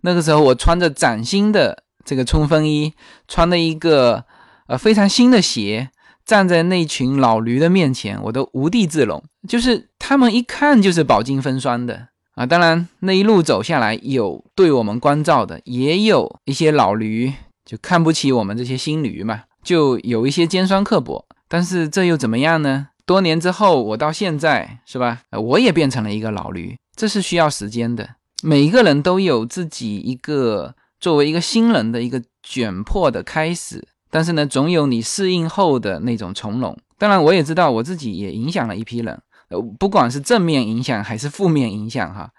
[0.01, 2.93] 那个时候，我穿着崭新的这个冲锋衣，
[3.27, 4.25] 穿了一个
[4.67, 5.89] 呃非常新的鞋，
[6.25, 9.23] 站在那群老驴的面前，我都无地自容。
[9.47, 12.45] 就是他们一看就是饱经风霜的啊。
[12.45, 17.31] 当然，那一路走下来，有对我们关照的，也有一些老驴
[17.65, 21.25] 就看不起我们这些新驴嘛，就有一些尖酸刻薄。
[21.47, 22.87] 但是这又怎么样呢？
[23.05, 25.21] 多年之后，我到现在是吧？
[25.31, 28.15] 我也变成了一个老驴，这是需要时间的。
[28.41, 36.77] 每一个人都有自己一个作为一个新人的一个卷破的开始，但是呢，总有你适应后的那种从容。
[36.97, 42.29] 当然，我也知道我自己也影响了一批人，呃，不管是正面影响还是负面影响，哈，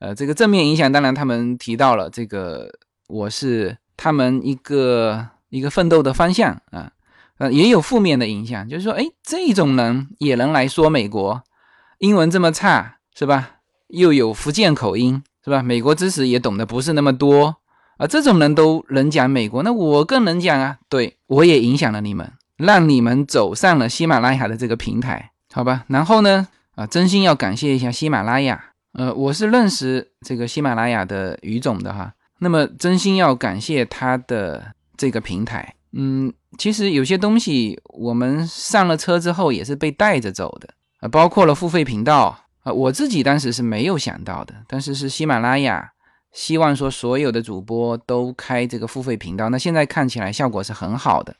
[0.00, 2.70] 呃，这个正面影响，当然他们提到了这个
[3.08, 6.90] 我是他们一个一个奋斗的方向啊，
[7.38, 11.42] 呃，也有负面的影响，就是说，哎，这种人也能来说美国，
[11.98, 13.56] 英文这么差，是吧？
[13.88, 15.62] 又有福建口音，是吧？
[15.62, 17.56] 美国知识也懂得不是那么多
[17.96, 20.78] 啊，这种人都能讲美国，那我更能讲啊。
[20.88, 25.84] 对我也影响了你们，让你们走上了喜马拉雅的这个平台，好吧？
[25.88, 36.32] 然后呢，啊，真心要感谢一下喜马拉雅，呃，我是认识这个喜马拉雅的于总的哈，那么真心要感谢他的这个平台，嗯。
[36.56, 40.68] 其实有些东西我们上了车之后也是被带着走的
[41.00, 45.90] 啊，包括了付费频道啊，我自己当时是没有想到的，但是是喜马拉雅
[46.32, 51.34] 希望说所有的主播都开这个付费频道，那现在看起来效果是很好的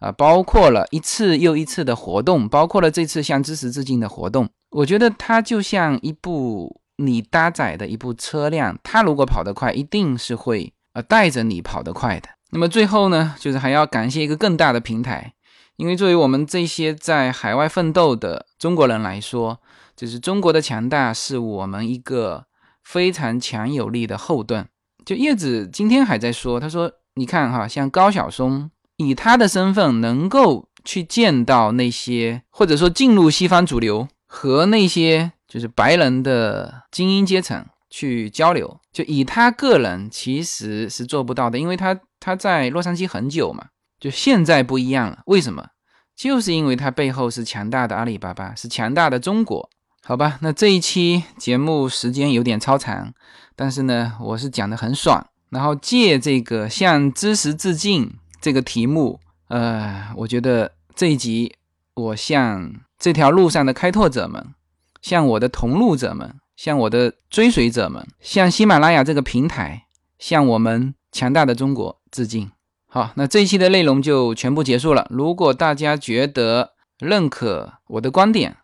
[0.00, 12.28] 啊，包括了一次又一次的活动，包括了这次向知识致敬的活动，我觉得它就像一部你搭载的一部车辆，它如果跑得快，一定是会呃带着你跑得快的。
[12.50, 15.34] 那么最后呢，就是还要感谢一个更大的平台，
[15.76, 19.60] 因为作为我们这些在海外奋斗的中国人来说，
[19.94, 22.46] 就是中国的强大是我们一个
[22.82, 24.66] 非常强有力的后盾。
[25.04, 43.66] 就叶子今天还在说，他说：“你看哈，像高晓松以他的身份能够去见到那些，或者说进入西方主流和那些就是白人的精英阶层。”去交流，就以他个人其实是做不到的，因为他他在洛杉矶很久嘛，
[43.98, 45.20] 就现在不一样了。
[45.26, 45.68] 为什么？
[46.16, 49.70] 就是因为他背后是强大的阿里巴巴，是强大的中国，
[50.02, 50.38] 好吧？
[50.42, 53.12] 那这一期节目时间有点超长，
[53.54, 55.26] 但是呢，我是讲的很爽。
[55.50, 61.54] 然后借这个向知识致敬这个题目，呃，我觉得这一集
[61.94, 64.54] 我向这条路上的开拓者们，
[65.00, 66.34] 向我的同路者们。
[66.58, 69.84] 向我的追随者们，向喜马拉雅这个平台，
[70.18, 72.48] 向我们强大的中国致敬。
[72.86, 75.08] 好，那这一期的内容就全部结束了。
[75.10, 78.56] 如果大家觉得认可我的观点，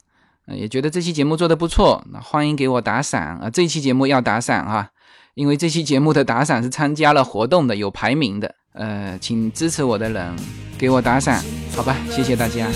[0.46, 3.50] 也觉得这期节目做的不错，那欢迎给我打赏啊！
[3.50, 4.90] 这期节目要打赏啊，
[5.34, 8.54] 因为这期节目的打赏是参加了活动的，有排名的。
[8.74, 10.36] 呃，请支持我的人
[10.78, 11.42] 给我打赏，
[11.74, 11.96] 好吧？
[12.08, 12.68] 谢谢大家。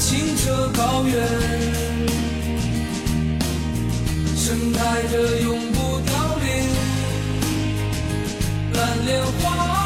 [0.00, 1.87] 清澈高原，
[4.48, 6.46] 盛开着永不凋零
[8.72, 9.77] 蓝莲花。